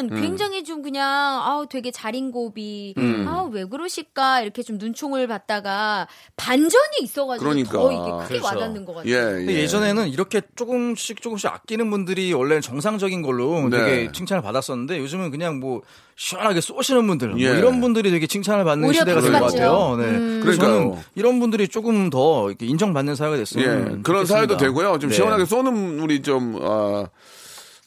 [0.00, 1.06] 에는 굉장히 좀 그냥
[1.44, 3.26] 아우 되게 자린고비 음.
[3.28, 7.72] 아우 왜 그러실까 이렇게 좀 눈총을 받다가 반전이 있어가지고 그러니까.
[7.72, 8.44] 더 이게 크게 그렇죠.
[8.46, 9.12] 와닿는 것 같아요.
[9.14, 9.52] 예, 예.
[9.62, 13.78] 예 전에는 이렇게 조금씩 조금씩 아끼는 분들이 원래는 정상적인 걸로 네.
[13.78, 15.82] 되게 칭찬을 받았었는데 요즘은 그냥 뭐
[16.16, 17.48] 시원하게 쏘시는 분들 예.
[17.48, 19.96] 뭐 이런 분들이 되게 칭찬을 받는 시대가 된 것 같아요.
[19.98, 20.04] 네.
[20.04, 20.40] 음.
[20.42, 20.60] 그래서.
[20.62, 23.68] 저는 이런 분들이 조금 더 이렇게 인정받는 사회가 됐으면 예,
[24.02, 24.34] 그런 좋겠습니다.
[24.34, 24.98] 사회도 되고요.
[24.98, 25.16] 좀 네.
[25.16, 27.06] 시원하게 쏘는 우리 좀, 아,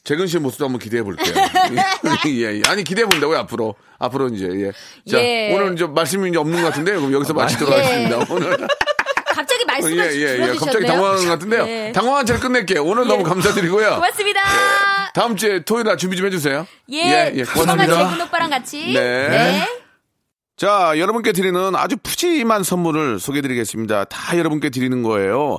[0.04, 1.34] 재근 씨의 모습도 한번 기대해 볼게요.
[2.26, 2.62] 예, 예.
[2.68, 3.74] 아니, 기대해 본다고요, 앞으로.
[3.98, 4.72] 앞으로 이제, 예.
[5.10, 5.54] 자, 예.
[5.54, 7.78] 오늘 좀 말씀이 이제 없는 것 같은데, 그럼 여기서 마치도록 예.
[7.82, 8.26] 하겠습니다.
[8.34, 8.68] 오늘.
[9.26, 10.54] 갑자기 말씀을 예, 예, 예.
[10.54, 11.64] 갑자기 당황한 것 같은데요.
[11.64, 11.92] 네.
[11.92, 12.84] 당황한 채로 끝낼게요.
[12.84, 13.94] 오늘 너무 감사드리고요.
[13.96, 14.40] 고맙습니다.
[15.14, 16.66] 다음 주에 토요일 날 준비 좀 해주세요.
[16.92, 18.10] 예, 예, 조만간 고맙습니다.
[18.10, 18.92] 재근 오빠랑 같이.
[18.92, 19.66] 네.
[20.56, 24.04] 자, 여러분께 드리는 아주 푸짐한 선물을 소개해드리겠습니다.
[24.04, 25.58] 다 여러분께 드리는 거예요.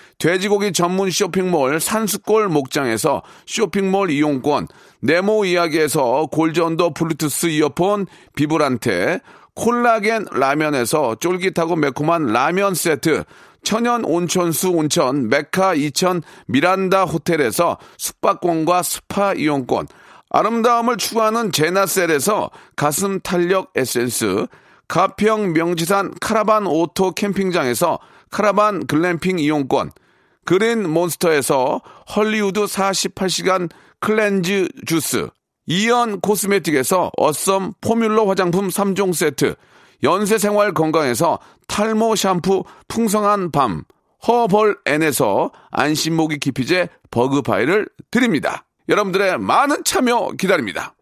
[0.21, 4.67] 돼지고기 전문 쇼핑몰 산수골 목장에서 쇼핑몰 이용권,
[4.99, 8.05] 네모 이야기에서 골전도 블루투스 이어폰
[8.35, 9.19] 비브란테,
[9.55, 13.23] 콜라겐 라면에서 쫄깃하고 매콤한 라면 세트,
[13.63, 19.87] 천연 온천수 온천 메카 이천 미란다 호텔에서 숙박권과 스파 이용권,
[20.29, 24.45] 아름다움을 추구하는 제나셀에서 가슴 탄력 에센스,
[24.87, 27.97] 가평 명지산 카라반 오토 캠핑장에서
[28.29, 29.89] 카라반 글램핑 이용권,
[30.51, 31.79] 그린 몬스터에서
[32.13, 33.69] 헐리우드 48시간
[34.01, 35.29] cleanse 주스,
[35.65, 39.55] 이연 코스메틱에서 어썸 포뮬러 화장품 3종 세트,
[40.03, 41.39] 연세생활 건강에서
[41.69, 43.85] 탈모 샴푸 풍성한 밤,
[44.27, 48.65] 허벌 N에서 안심모기 기피제 버그바이를 드립니다.
[48.89, 50.93] 여러분들의 많은 참여 기다립니다.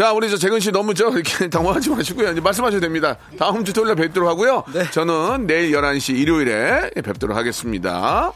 [0.00, 2.30] 자, 우리 저 재근 씨 너무 저 이렇게 당황하지 마시고요.
[2.30, 3.18] 이제 말씀하셔도 됩니다.
[3.38, 4.64] 다음 주 토요일에 뵙도록 하고요.
[4.92, 8.32] 저는 내일 11시 일요일에 뵙도록 하겠습니다.